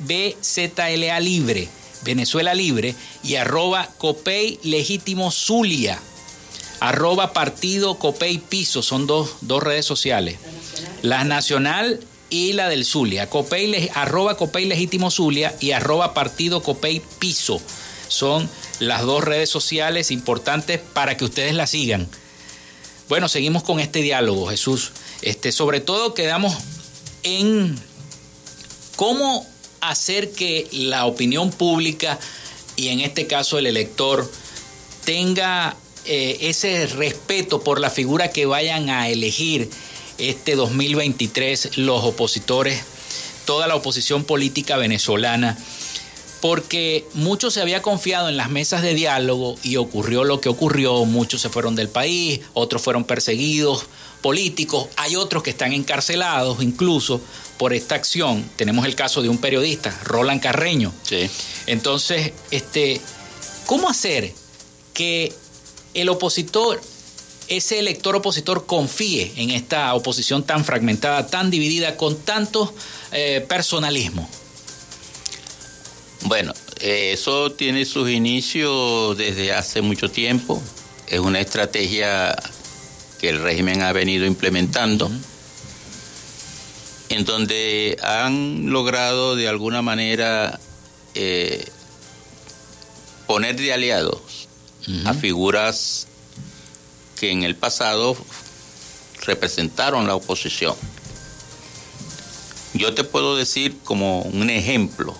[0.00, 1.68] BZLA Libre,
[2.02, 6.00] Venezuela Libre, y arroba COPEI Legítimo Zulia
[6.80, 10.38] arroba partido Copey Piso, son dos, dos redes sociales.
[11.02, 12.00] La nacional
[12.30, 13.30] y la del Zulia.
[13.30, 17.60] Copey, arroba Copey Legítimo Zulia y arroba partido Copey Piso.
[18.08, 18.48] Son
[18.80, 22.08] las dos redes sociales importantes para que ustedes la sigan.
[23.08, 24.92] Bueno, seguimos con este diálogo, Jesús.
[25.22, 26.54] Este, sobre todo quedamos
[27.22, 27.78] en
[28.96, 29.46] cómo
[29.80, 32.18] hacer que la opinión pública
[32.76, 34.30] y en este caso el elector
[35.04, 39.70] tenga eh, ese respeto por la figura que vayan a elegir
[40.18, 42.82] este 2023 los opositores,
[43.44, 45.56] toda la oposición política venezolana,
[46.40, 51.04] porque mucho se había confiado en las mesas de diálogo y ocurrió lo que ocurrió,
[51.04, 53.86] muchos se fueron del país, otros fueron perseguidos
[54.22, 57.20] políticos, hay otros que están encarcelados incluso
[57.56, 58.48] por esta acción.
[58.56, 60.92] Tenemos el caso de un periodista, Roland Carreño.
[61.02, 61.28] Sí.
[61.66, 63.00] Entonces, este,
[63.66, 64.32] ¿cómo hacer
[64.94, 65.32] que
[65.94, 66.80] el opositor,
[67.48, 72.74] ese elector opositor confíe en esta oposición tan fragmentada, tan dividida, con tanto
[73.12, 74.28] eh, personalismo?
[76.22, 80.62] Bueno, eh, eso tiene sus inicios desde hace mucho tiempo.
[81.06, 82.36] Es una estrategia
[83.20, 85.10] que el régimen ha venido implementando,
[87.08, 90.60] en donde han logrado de alguna manera
[91.14, 91.66] eh,
[93.26, 94.48] poner de aliados
[95.04, 96.07] a figuras
[97.18, 98.16] que en el pasado
[99.26, 100.74] representaron la oposición.
[102.74, 105.16] Yo te puedo decir como un ejemplo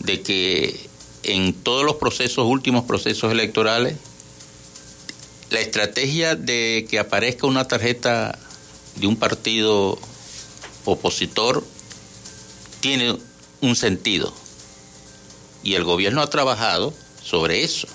[0.00, 0.88] de que
[1.24, 3.96] en todos los procesos, últimos procesos electorales,
[5.50, 8.38] la estrategia de que aparezca una tarjeta
[8.96, 9.98] de un partido
[10.84, 11.64] opositor
[12.80, 13.16] tiene
[13.60, 14.32] un sentido.
[15.62, 16.94] Y el gobierno ha trabajado
[17.24, 17.88] sobre eso.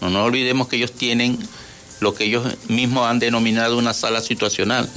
[0.00, 1.38] No nos olvidemos que ellos tienen
[2.00, 4.88] lo que ellos mismos han denominado una sala situacional,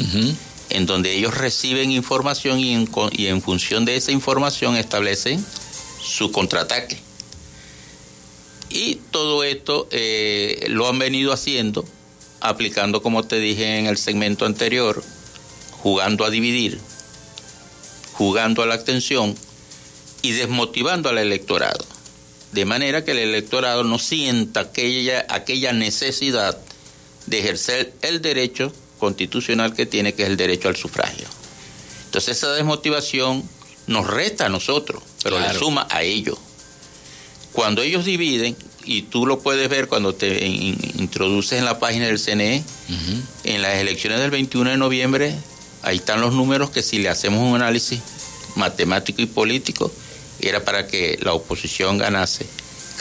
[0.69, 5.43] en donde ellos reciben información y en, y en función de esa información establecen
[6.01, 6.99] su contraataque.
[8.69, 11.85] Y todo esto eh, lo han venido haciendo,
[12.39, 15.03] aplicando, como te dije en el segmento anterior,
[15.81, 16.79] jugando a dividir,
[18.13, 19.35] jugando a la abstención
[20.21, 21.83] y desmotivando al electorado
[22.51, 26.57] de manera que el electorado no sienta aquella, aquella necesidad
[27.27, 31.27] de ejercer el derecho constitucional que tiene, que es el derecho al sufragio.
[32.05, 33.43] Entonces esa desmotivación
[33.87, 36.37] nos resta a nosotros, pero le suma a ellos.
[37.53, 42.19] Cuando ellos dividen, y tú lo puedes ver cuando te introduces en la página del
[42.19, 42.63] CNE,
[43.43, 45.35] en las elecciones del 21 de noviembre,
[45.83, 48.01] ahí están los números que si le hacemos un análisis
[48.55, 49.91] matemático y político,
[50.41, 52.45] era para que la oposición ganase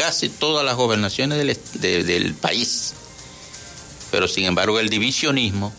[0.01, 1.37] casi todas las gobernaciones
[1.75, 2.95] del, país.
[4.11, 5.75] Pero sin embargo el divisionismo,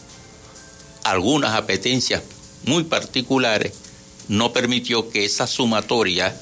[1.04, 2.22] algunas apetencias
[2.66, 3.74] muy particulares,
[4.28, 6.40] no permitió que esa sumatoria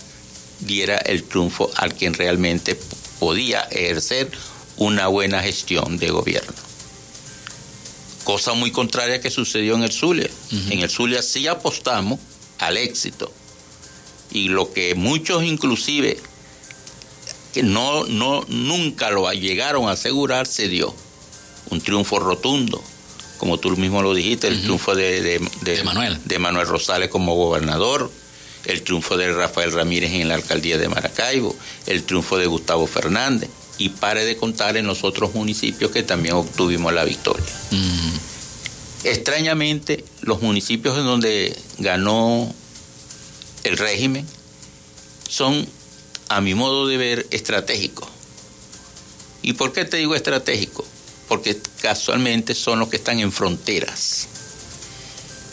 [0.60, 2.78] diera el triunfo al quien realmente
[3.18, 4.30] podía ejercer
[4.76, 6.54] una buena gestión de gobierno.
[8.26, 10.30] Cosa muy contraria que sucedió en el Zulia.
[10.70, 12.20] En el Zulia sí apostamos
[12.58, 13.32] al éxito,
[14.32, 16.20] y lo que muchos inclusive
[17.54, 20.94] que no, no, nunca lo llegaron a asegurar se dio.
[21.72, 22.82] Un triunfo rotundo,
[23.38, 26.18] como tú mismo lo dijiste, el triunfo de, de, Manuel.
[26.26, 28.12] de Manuel Rosales como gobernador,
[28.66, 31.56] el triunfo de Rafael Ramírez en la alcaldía de Maracaibo,
[31.86, 36.36] el triunfo de Gustavo Fernández, y pare de contar en los otros municipios que también
[36.36, 37.46] obtuvimos la victoria.
[39.04, 42.54] Extrañamente, los municipios en donde ganó
[43.70, 44.28] el régimen
[45.28, 45.68] son,
[46.28, 48.10] a mi modo de ver, estratégicos.
[49.42, 50.86] ¿Y por qué te digo estratégico?
[51.28, 54.28] Porque casualmente son los que están en fronteras,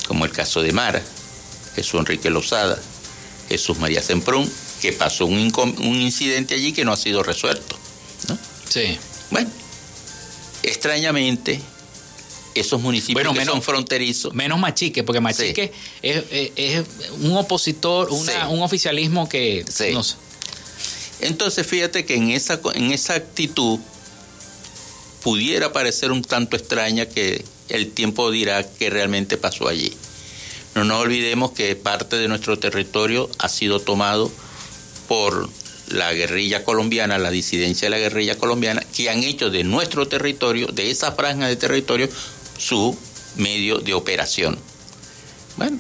[0.09, 1.03] como el caso de Mara,
[1.75, 2.81] Jesús Enrique Lozada,
[3.49, 4.51] Jesús María Semprún,
[4.81, 7.77] que pasó un, un incidente allí que no ha sido resuelto.
[8.29, 8.39] ¿no?
[8.69, 8.99] Sí.
[9.31, 9.51] Bueno,
[10.63, 11.61] extrañamente,
[12.61, 14.35] esos municipios que son fronterizos.
[14.35, 16.85] Menos Machique, porque Machique es, es,
[17.21, 20.17] un opositor, una, un oficialismo que no sé.
[21.21, 23.79] Entonces, fíjate que en esa, en esa actitud
[25.23, 29.93] pudiera parecer un tanto extraña que el tiempo dirá qué realmente pasó allí.
[30.75, 34.31] No nos olvidemos que parte de nuestro territorio ha sido tomado
[35.09, 35.49] por
[35.89, 40.67] la guerrilla colombiana, la disidencia de la guerrilla colombiana, que han hecho de nuestro territorio,
[40.67, 42.09] de esa franja de territorio,
[42.59, 42.97] su
[43.37, 44.59] medio de operación.
[45.57, 45.79] Bueno,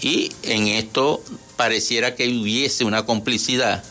[0.00, 1.22] y en esto
[1.56, 3.82] pareciera que hubiese una complicidad,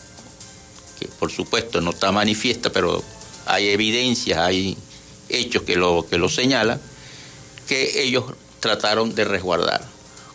[0.98, 3.02] que por supuesto no está manifiesta, pero
[3.46, 4.76] hay evidencias, hay
[5.28, 6.80] hechos que lo, que lo señalan,
[7.66, 8.24] que ellos
[8.60, 9.84] trataron de resguardar,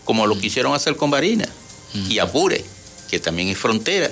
[0.03, 1.47] como lo quisieron hacer con Barina
[1.93, 2.63] y Apure,
[3.09, 4.11] que también es frontera.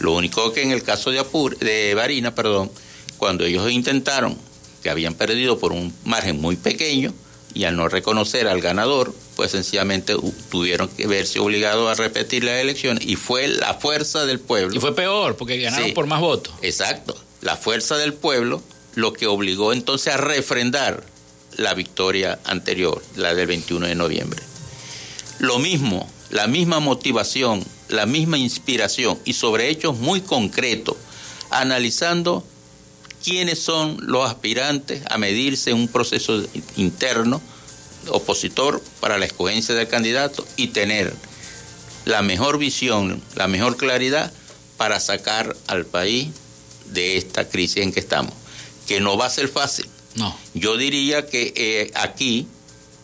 [0.00, 2.70] Lo único que en el caso de Apure, de Barina, perdón,
[3.16, 4.38] cuando ellos intentaron,
[4.82, 7.12] que habían perdido por un margen muy pequeño,
[7.54, 10.14] y al no reconocer al ganador, pues sencillamente
[10.50, 14.76] tuvieron que verse obligados a repetir las elecciones y fue la fuerza del pueblo.
[14.76, 16.54] Y fue peor, porque ganaron por más votos.
[16.62, 18.62] Exacto, la fuerza del pueblo
[18.94, 21.04] lo que obligó entonces a refrendar
[21.56, 24.42] la victoria anterior, la del 21 de noviembre.
[25.38, 30.96] Lo mismo, la misma motivación, la misma inspiración y sobre hechos muy concretos,
[31.50, 32.44] analizando
[33.28, 36.42] quiénes son los aspirantes a medirse en un proceso
[36.76, 37.42] interno
[38.08, 41.14] opositor para la escogencia del candidato y tener
[42.06, 44.32] la mejor visión, la mejor claridad
[44.78, 46.28] para sacar al país
[46.86, 48.32] de esta crisis en que estamos,
[48.86, 50.34] que no va a ser fácil, no.
[50.54, 52.48] Yo diría que eh, aquí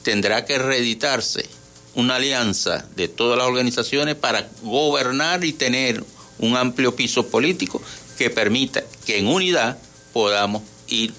[0.03, 1.47] tendrá que reeditarse
[1.95, 6.03] una alianza de todas las organizaciones para gobernar y tener
[6.39, 7.83] un amplio piso político
[8.17, 9.77] que permita que en unidad
[10.15, 11.13] podamos ir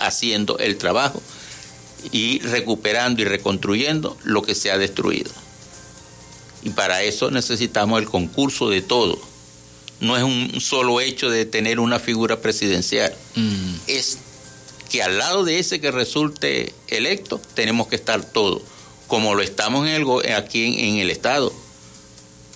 [0.00, 1.22] haciendo el trabajo
[2.10, 5.30] y recuperando y reconstruyendo lo que se ha destruido.
[6.64, 9.18] Y para eso necesitamos el concurso de todos.
[10.00, 13.74] No es un solo hecho de tener una figura presidencial, mm.
[13.86, 14.18] es
[14.90, 18.62] que al lado de ese que resulte electo tenemos que estar todos,
[19.06, 21.52] como lo estamos en el, aquí en, el Estado,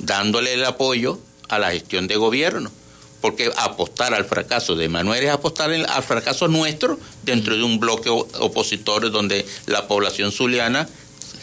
[0.01, 2.73] dándole el apoyo a la gestión de gobierno
[3.21, 8.11] porque apostar al fracaso de Manuel es apostar al fracaso nuestro dentro de un bloque
[8.11, 10.89] opositor donde la población zuliana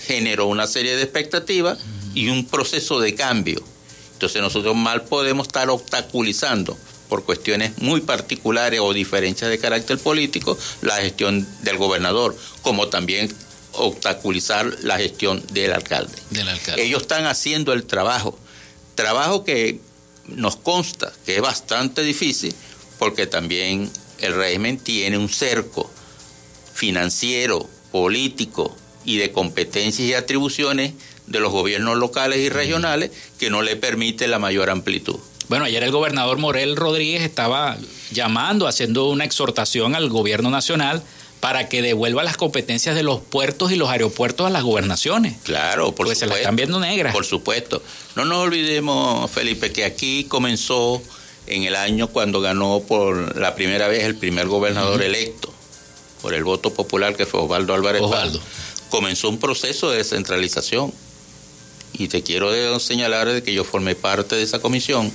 [0.06, 1.80] generó una serie de expectativas
[2.14, 3.64] y un proceso de cambio.
[4.14, 6.78] Entonces nosotros mal podemos estar obstaculizando
[7.10, 13.34] por cuestiones muy particulares o diferencias de carácter político la gestión del gobernador, como también
[13.74, 16.14] obstaculizar la gestión del alcalde.
[16.30, 16.84] Del alcalde.
[16.84, 18.38] Ellos están haciendo el trabajo,
[18.96, 19.80] trabajo que
[20.28, 22.54] nos consta que es bastante difícil
[23.00, 25.92] porque también el régimen tiene un cerco
[26.74, 30.94] financiero, político y de competencias y atribuciones
[31.28, 35.20] de los gobiernos locales y regionales que no le permite la mayor amplitud.
[35.50, 37.78] Bueno, ayer el gobernador Morel Rodríguez estaba
[38.12, 41.04] llamando, haciendo una exhortación al gobierno nacional
[41.44, 45.36] para que devuelva las competencias de los puertos y los aeropuertos a las gobernaciones.
[45.44, 46.20] Claro, por supuesto.
[46.22, 47.12] se las están viendo negras.
[47.12, 47.84] Por supuesto.
[48.16, 51.02] No nos olvidemos, Felipe, que aquí comenzó
[51.48, 55.54] en el año cuando ganó por la primera vez el primer gobernador electo
[56.22, 58.02] por el voto popular que fue Osvaldo Álvarez.
[58.02, 58.40] Osvaldo.
[58.90, 60.94] Comenzó un proceso de descentralización
[61.92, 65.12] y te quiero señalar de que yo formé parte de esa comisión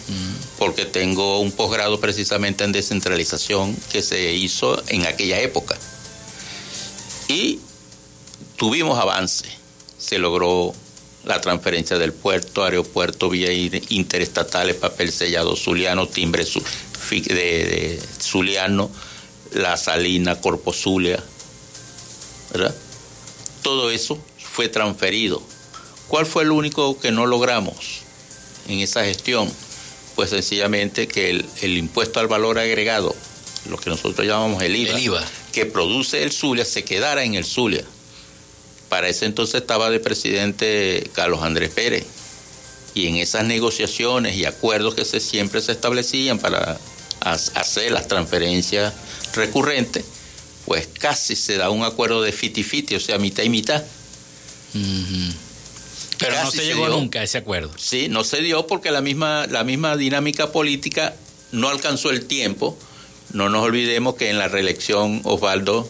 [0.59, 5.79] porque tengo un posgrado precisamente en descentralización que se hizo en aquella época.
[7.29, 7.61] Y
[8.57, 9.47] tuvimos avance,
[9.99, 10.75] se logró
[11.25, 16.45] la transferencia del puerto, aeropuerto, vía interestatales, papel sellado zuliano, timbre
[17.11, 18.91] de, zuliano,
[19.53, 21.23] la salina, Corpo Zulia,
[22.53, 22.75] ¿verdad?
[23.63, 25.43] Todo eso fue transferido
[26.09, 28.01] ¿Cuál fue el único que no logramos
[28.67, 29.49] en esa gestión?
[30.17, 33.15] Pues sencillamente que el, impuesto al valor agregado,
[33.69, 35.23] lo que nosotros llamamos el IVA,
[35.59, 37.85] que produce el Zulia, se quedara en el Zulia.
[38.89, 42.07] Para ese entonces estaba de presidente Carlos Andrés Pérez.
[42.95, 46.79] Y en esas negociaciones y acuerdos que se, siempre se establecían para
[47.21, 48.95] hacer las transferencias
[49.35, 50.05] recurrentes,
[50.65, 53.83] pues casi se da un acuerdo de fiti-fiti, o sea, mitad y mitad.
[56.19, 57.73] Pero no se llegó nunca a ese acuerdo.
[57.77, 61.17] Sí, no se dio porque la misma, la misma dinámica política
[61.51, 62.79] no alcanzó el tiempo.
[63.33, 65.89] No nos olvidemos que en la reelección Osvaldo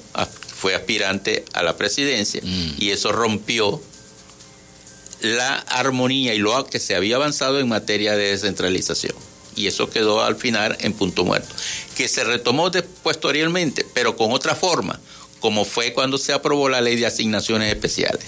[0.54, 2.74] fue aspirante a la presidencia mm.
[2.78, 3.80] y eso rompió
[5.20, 9.14] la armonía y lo que se había avanzado en materia de descentralización.
[9.54, 11.52] Y eso quedó al final en punto muerto.
[11.96, 12.70] Que se retomó
[13.02, 15.00] posteriormente, pero con otra forma,
[15.40, 18.24] como fue cuando se aprobó la ley de asignaciones especiales,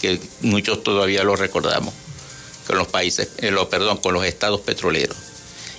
[0.00, 1.92] que muchos todavía lo recordamos,
[2.66, 5.16] con los países, eh, perdón, con los estados petroleros.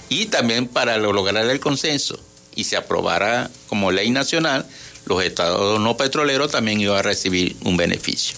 [0.09, 2.19] Y también para lograr el consenso
[2.55, 4.65] y se aprobara como ley nacional,
[5.05, 8.37] los estados no petroleros también iban a recibir un beneficio.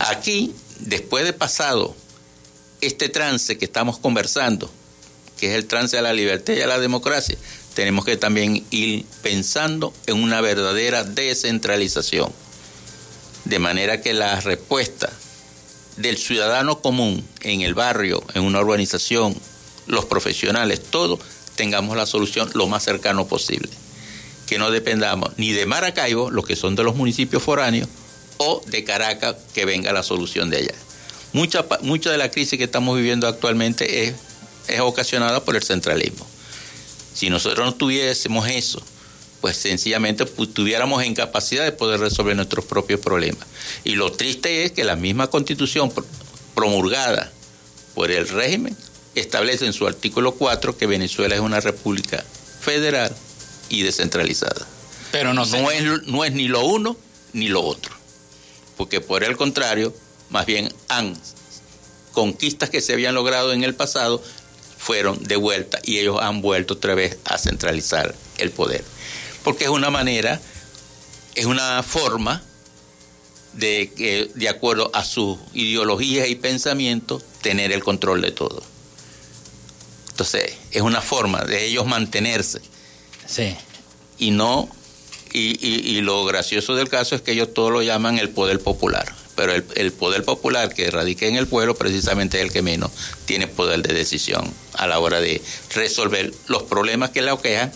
[0.00, 1.94] Aquí después de pasado
[2.80, 4.70] este trance que estamos conversando,
[5.38, 7.36] que es el trance a la libertad y a la democracia,
[7.74, 12.32] tenemos que también ir pensando en una verdadera descentralización.
[13.44, 15.10] De manera que la respuesta
[15.96, 19.36] del ciudadano común en el barrio, en una urbanización,
[19.86, 21.20] los profesionales, todos,
[21.56, 23.70] tengamos la solución lo más cercano posible.
[24.46, 27.88] Que no dependamos ni de Maracaibo, los que son de los municipios foráneos,
[28.38, 30.74] o de Caracas, que venga la solución de allá.
[31.32, 34.14] Mucha, mucha de la crisis que estamos viviendo actualmente es,
[34.68, 36.26] es ocasionada por el centralismo.
[37.12, 38.80] Si nosotros no tuviésemos eso,
[39.40, 43.46] pues sencillamente tuviéramos incapacidad de poder resolver nuestros propios problemas.
[43.84, 45.92] Y lo triste es que la misma constitución
[46.54, 47.32] promulgada
[47.94, 48.76] por el régimen
[49.20, 52.24] establece en su artículo 4 que Venezuela es una república
[52.60, 53.14] federal
[53.68, 54.66] y descentralizada.
[55.12, 56.96] Pero no, no, es, no es ni lo uno
[57.32, 57.96] ni lo otro
[58.76, 59.94] porque por el contrario,
[60.30, 61.16] más bien han
[62.12, 64.22] conquistas que se habían logrado en el pasado
[64.78, 68.84] fueron de vuelta y ellos han vuelto otra vez a centralizar el poder.
[69.44, 70.40] Porque es una manera,
[71.34, 72.42] es una forma
[73.52, 78.62] de, de acuerdo a sus ideologías y pensamientos, tener el control de todo.
[80.16, 82.62] Entonces, es una forma de ellos mantenerse.
[83.26, 83.54] Sí.
[84.16, 84.66] Y no
[85.30, 89.14] y, lo gracioso del caso es que ellos todo lo llaman el poder popular.
[89.34, 92.90] Pero el, poder popular que radica en el pueblo precisamente es el que menos
[93.26, 95.42] tiene poder de decisión a la hora de
[95.74, 97.70] resolver los problemas que le aquejan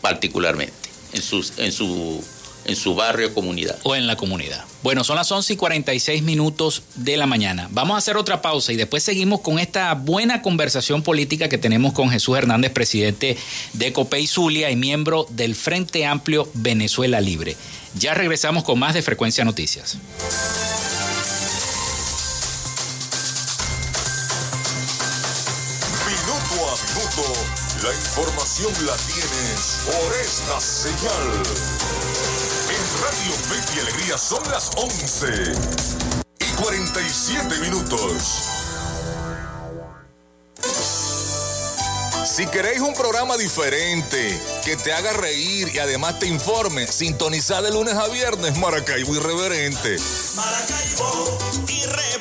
[0.00, 0.72] particularmente
[1.12, 2.24] en, sus, en su
[2.64, 3.78] en su barrio o comunidad.
[3.82, 4.64] O en la comunidad.
[4.82, 7.68] Bueno, son las 11 y 46 minutos de la mañana.
[7.70, 11.92] Vamos a hacer otra pausa y después seguimos con esta buena conversación política que tenemos
[11.92, 13.36] con Jesús Hernández, presidente
[13.72, 17.56] de Copey Zulia y miembro del Frente Amplio Venezuela Libre.
[17.98, 19.96] Ya regresamos con más de Frecuencia Noticias.
[26.06, 27.32] Minuto a minuto,
[27.82, 32.33] la información la tienes por esta señal.
[33.04, 35.26] Radio Fe y Alegría son las 11
[36.38, 38.48] y 47 minutos.
[42.24, 47.72] Si queréis un programa diferente, que te haga reír y además te informe, sintonizad de
[47.72, 49.98] lunes a viernes Maracaibo Irreverente.
[50.34, 51.38] Maracaibo
[51.68, 52.13] Irreverente.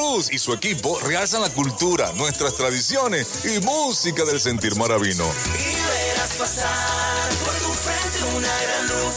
[0.00, 0.16] Maracaibo.
[0.16, 5.24] Víctor Ruz y su equipo realzan la cultura, nuestras tradiciones y música del sentir maravino.
[5.58, 5.74] Y
[6.08, 9.14] verás pasar por tu frente una gran luz,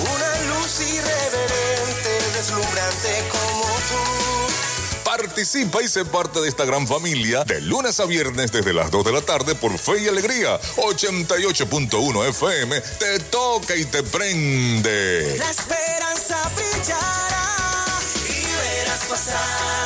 [0.00, 5.04] una luz irreverente, deslumbrante como tú.
[5.04, 9.04] Participa y sé parte de esta gran familia de lunes a viernes desde las 2
[9.04, 12.80] de la tarde por Fe y Alegría 88.1 FM.
[12.80, 15.36] Te toca y te prende.
[15.38, 19.81] La esperanza brillará y verás pasar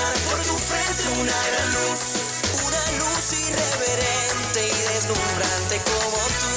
[1.20, 1.42] una
[1.72, 2.00] luz,
[2.66, 6.54] una luz irreverente y deslumbrante como tú.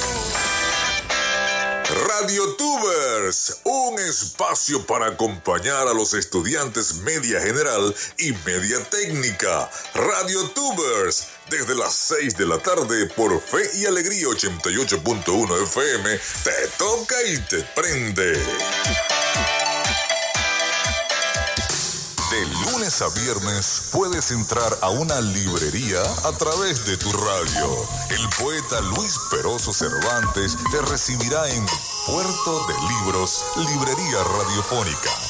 [2.08, 9.70] Radio Tubers, un espacio para acompañar a los estudiantes media general y media técnica.
[9.94, 16.68] Radio Tubers, desde las 6 de la tarde por Fe y Alegría 88.1 FM, te
[16.76, 19.29] toca y te prende.
[22.90, 27.86] A viernes puedes entrar a una librería a través de tu radio.
[28.10, 31.64] El poeta Luis Peroso Cervantes te recibirá en
[32.06, 32.74] Puerto de
[33.04, 35.29] Libros, Librería Radiofónica.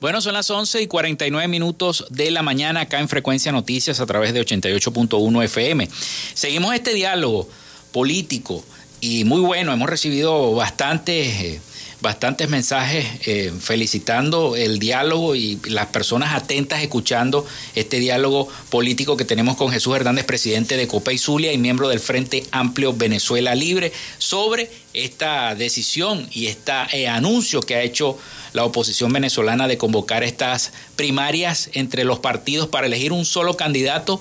[0.00, 4.06] Bueno, son las 11 y 49 minutos de la mañana acá en Frecuencia Noticias a
[4.06, 5.90] través de 88.1 FM.
[6.32, 7.46] Seguimos este diálogo
[7.92, 8.64] político
[9.02, 9.74] y muy bueno.
[9.74, 11.60] Hemos recibido bastantes, eh,
[12.00, 19.24] bastantes mensajes eh, felicitando el diálogo y las personas atentas escuchando este diálogo político que
[19.24, 23.54] tenemos con Jesús Hernández, presidente de Copa y Zulia y miembro del Frente Amplio Venezuela
[23.54, 28.18] Libre, sobre esta decisión y este anuncio que ha hecho
[28.52, 34.20] la oposición venezolana de convocar estas primarias entre los partidos para elegir un solo candidato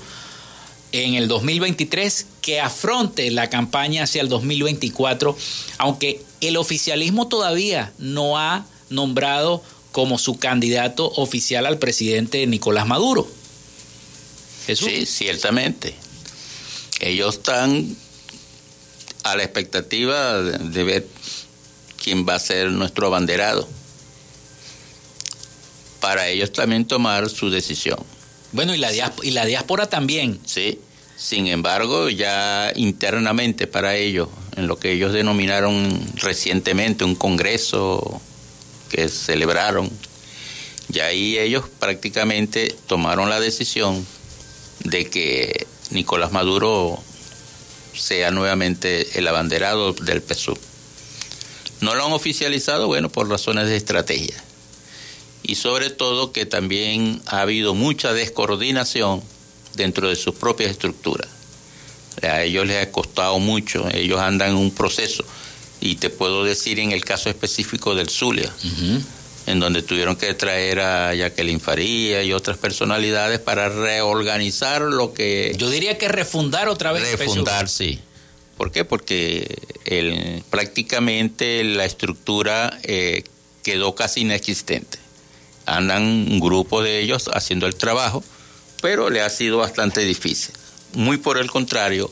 [0.92, 5.38] en el 2023 que afronte la campaña hacia el 2024,
[5.78, 13.28] aunque el oficialismo todavía no ha nombrado como su candidato oficial al presidente Nicolás Maduro.
[14.68, 15.96] Sí, ciertamente.
[17.00, 17.96] Ellos están
[19.24, 21.08] a la expectativa de ver
[22.02, 23.68] quién va a ser nuestro abanderado
[26.00, 28.00] para ellos también tomar su decisión.
[28.52, 30.40] Bueno, y la, y la diáspora también.
[30.46, 30.80] Sí,
[31.18, 34.30] sin embargo, ya internamente para ellos,
[34.60, 38.22] en lo que ellos denominaron recientemente un congreso
[38.90, 39.90] que celebraron,
[40.90, 44.06] ya ahí ellos prácticamente tomaron la decisión
[44.84, 47.02] de que Nicolás Maduro
[47.94, 50.58] sea nuevamente el abanderado del PSUV.
[51.82, 54.44] No lo han oficializado, bueno, por razones de estrategia
[55.44, 59.24] y sobre todo que también ha habido mucha descoordinación
[59.76, 61.39] dentro de sus propias estructuras.
[62.24, 65.24] A ellos les ha costado mucho, ellos andan en un proceso
[65.82, 68.52] y te puedo decir en el caso específico del Zulia,
[69.46, 75.54] en donde tuvieron que traer a Jacqueline Faría y otras personalidades para reorganizar lo que...
[75.58, 77.18] Yo diría que refundar otra vez.
[77.18, 78.00] Refundar, sí.
[78.58, 78.84] ¿Por qué?
[78.84, 83.24] Porque el, prácticamente la estructura eh,
[83.64, 85.00] quedó casi inexistente
[85.70, 88.24] andan un grupo de ellos haciendo el trabajo,
[88.82, 90.54] pero le ha sido bastante difícil.
[90.94, 92.12] Muy por el contrario,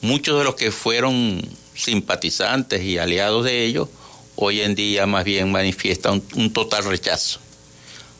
[0.00, 1.42] muchos de los que fueron
[1.74, 3.88] simpatizantes y aliados de ellos,
[4.36, 7.40] hoy en día más bien manifiestan un, total rechazo.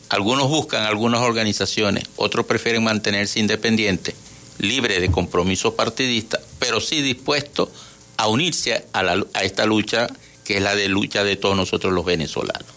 [0.09, 4.15] Algunos buscan algunas organizaciones, otros prefieren mantenerse independientes,
[4.59, 7.69] libres de compromiso partidista, pero sí dispuestos
[8.17, 8.99] a unirse a,
[9.33, 10.07] a esta lucha
[10.43, 12.75] que es la de lucha de todos nosotros los venezolanos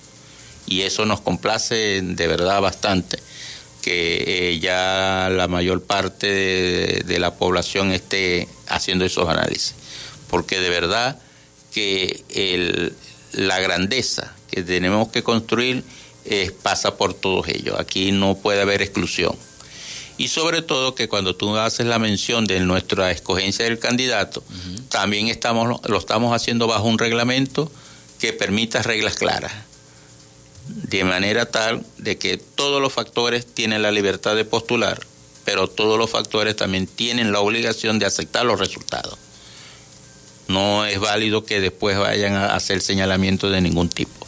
[0.68, 3.18] y eso nos complace de verdad bastante
[3.88, 6.26] que eh, ya la mayor parte
[7.06, 9.76] de, la población esté haciendo esos análisis,
[10.28, 11.18] porque de verdad
[11.72, 12.92] que el,
[13.32, 15.84] la grandeza que tenemos que construir
[16.62, 19.34] pasa por todos ellos, aquí no puede haber exclusión.
[20.18, 24.44] Y sobre todo que cuando tú haces la mención de nuestra escogencia del candidato,
[24.90, 27.72] también estamos, lo estamos haciendo bajo un reglamento
[28.20, 29.52] que permita reglas claras
[30.68, 35.00] de manera tal de que todos los factores tienen la libertad de postular,
[35.44, 39.18] pero todos los factores también tienen la obligación de aceptar los resultados.
[40.46, 44.26] No es válido que después vayan a hacer señalamiento de ningún tipo.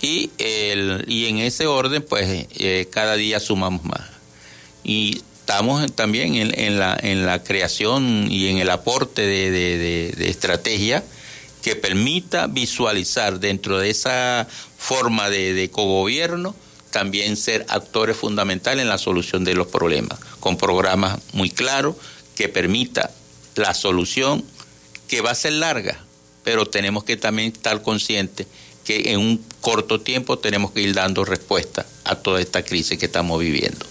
[0.00, 4.02] Y, el, y en ese orden, pues eh, cada día sumamos más.
[4.84, 9.50] Y estamos también en, la, en la creación y en el aporte de,
[10.16, 11.02] de estrategia
[11.62, 14.46] que permita visualizar dentro de esa
[14.78, 16.54] forma de, de cogobierno
[16.90, 21.96] también ser actores fundamentales en la solución de los problemas, con programas muy claros
[22.34, 23.10] que permita
[23.56, 24.44] la solución
[25.06, 25.98] que va a ser larga,
[26.44, 28.46] pero tenemos que también estar conscientes
[28.84, 33.06] que en un corto tiempo tenemos que ir dando respuesta a toda esta crisis que
[33.06, 33.84] estamos viviendo.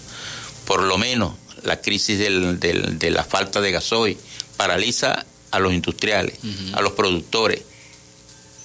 [0.66, 4.16] Por lo menos la crisis de la falta de gasoil
[4.56, 6.38] paraliza a los industriales,
[6.72, 7.62] a los productores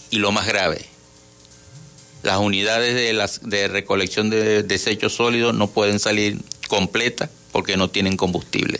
[0.09, 0.85] y lo más grave,
[2.23, 7.89] las unidades de, las, de recolección de desechos sólidos no pueden salir completas porque no
[7.89, 8.79] tienen combustible.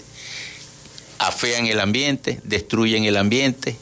[1.19, 3.75] Afean el ambiente, destruyen el ambiente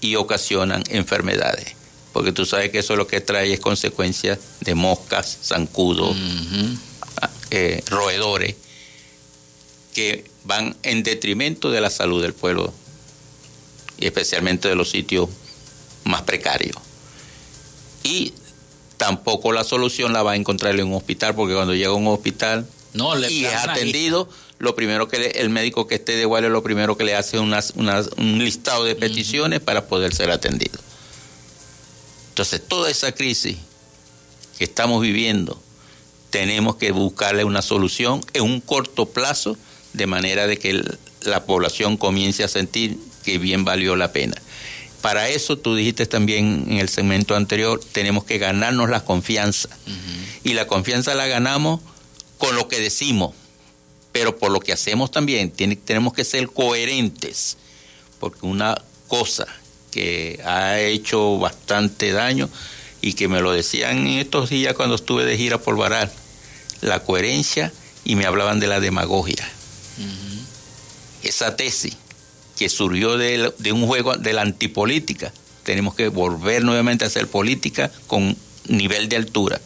[0.00, 1.74] y ocasionan enfermedades.
[2.12, 6.16] Porque tú sabes que eso lo que trae es consecuencias de moscas, zancudos,
[7.50, 8.56] eh, roedores,
[9.94, 12.72] que van en detrimento de la salud del pueblo
[13.98, 15.28] y especialmente de los sitios
[16.04, 16.76] más precarios.
[18.02, 18.32] Y
[18.98, 22.06] tampoco la solución la va a encontrar en un hospital, porque cuando llega a un
[22.08, 24.28] hospital No, le y es atendido.
[24.58, 27.36] Lo primero que le- el médico que esté de guardia, lo primero que le hace
[27.36, 30.78] es unas- unas- un listado de peticiones para poder ser atendido.
[32.30, 33.56] Entonces, toda esa crisis
[34.58, 35.60] que estamos viviendo,
[36.30, 39.56] tenemos que buscarle una solución en un corto plazo,
[39.92, 40.82] de manera de que
[41.22, 44.36] la población comience a sentir que bien valió la pena.
[45.00, 49.68] Para eso, tú dijiste también en el segmento anterior, tenemos que ganarnos la confianza.
[50.44, 51.80] Y la confianza la ganamos
[52.38, 53.34] con lo que decimos,
[54.12, 55.50] pero por lo que hacemos también.
[55.50, 57.56] Tiene- tenemos que ser coherentes,
[58.18, 59.46] porque una cosa
[59.92, 62.48] que ha hecho bastante daño
[63.00, 66.10] y que me lo decían en estos días cuando estuve de gira por Baral,
[66.80, 67.72] la coherencia
[68.04, 69.48] y me hablaban de la demagogia.
[71.22, 71.96] Esa tesis
[72.58, 75.32] que surgió de, un juego de la antipolítica,
[75.62, 78.36] tenemos que volver nuevamente a hacer política con
[78.66, 79.60] nivel de altura.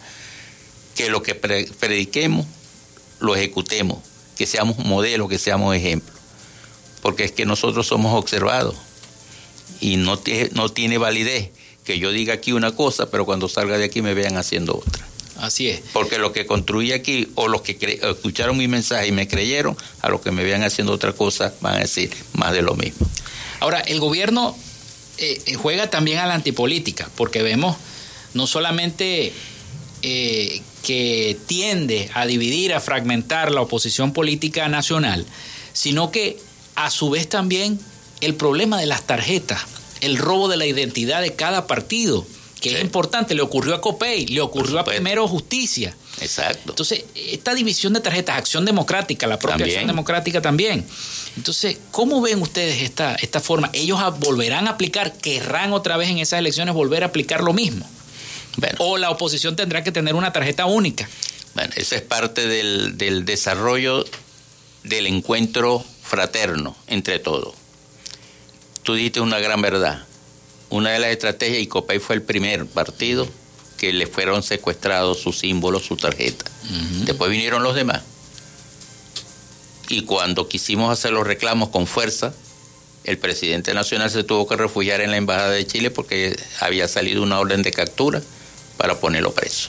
[0.95, 2.47] Que lo que pre- prediquemos
[3.19, 3.99] lo ejecutemos,
[4.37, 6.17] que seamos modelos, que seamos ejemplos.
[7.01, 8.77] Porque es que nosotros somos observados
[9.81, 10.21] y no,
[10.53, 11.51] no tiene validez
[11.85, 15.05] que yo diga aquí una cosa, pero cuando salga de aquí me vean haciendo otra.
[15.43, 15.83] Así es.
[15.93, 19.77] Porque lo que construí aquí, o los que cre- escucharon mi mensaje y me creyeron,
[20.01, 23.07] a los que me vean haciendo otra cosa, van a decir más de lo mismo.
[23.59, 24.57] Ahora, el gobierno
[25.19, 27.77] eh, eh, juega también a la antipolítica, porque vemos
[28.35, 29.33] no solamente
[30.03, 35.27] eh, que tiende a dividir, a fragmentar la oposición política nacional,
[35.73, 36.39] sino que
[36.77, 37.81] a su vez también
[38.21, 39.61] el problema de las tarjetas,
[40.01, 42.25] el robo de la identidad de cada partido,
[42.63, 45.95] que es importante, le ocurrió a COPEI, le ocurrió a Primero Justicia.
[46.21, 46.71] Exacto.
[46.71, 49.71] Entonces, esta división de tarjetas, Acción Democrática, la propia También.
[49.71, 50.87] Acción Democrática también.
[51.37, 53.69] Entonces, ¿cómo ven ustedes esta, esta forma?
[53.73, 57.85] ¿Ellos volverán a aplicar, querrán otra vez en esas elecciones volver a aplicar lo mismo?
[58.79, 61.09] ¿O la oposición tendrá que tener una tarjeta única?
[61.55, 64.05] Bueno, esa es parte del, del desarrollo
[64.85, 67.55] del encuentro fraterno entre todos.
[68.85, 70.05] Tú dijiste una gran verdad.
[70.73, 73.29] Una de las estrategias, y COPEI fue el primer partido
[73.77, 76.47] que le fueron secuestrados sus símbolos, su tarjeta.
[77.05, 78.01] Después vinieron los demás.
[79.91, 82.33] Y cuando quisimos hacer los reclamos con fuerza,
[83.05, 87.23] el presidente nacional se tuvo que refugiar en la Embajada de Chile porque había salido
[87.23, 88.23] una orden de captura
[88.79, 89.69] para ponerlo preso.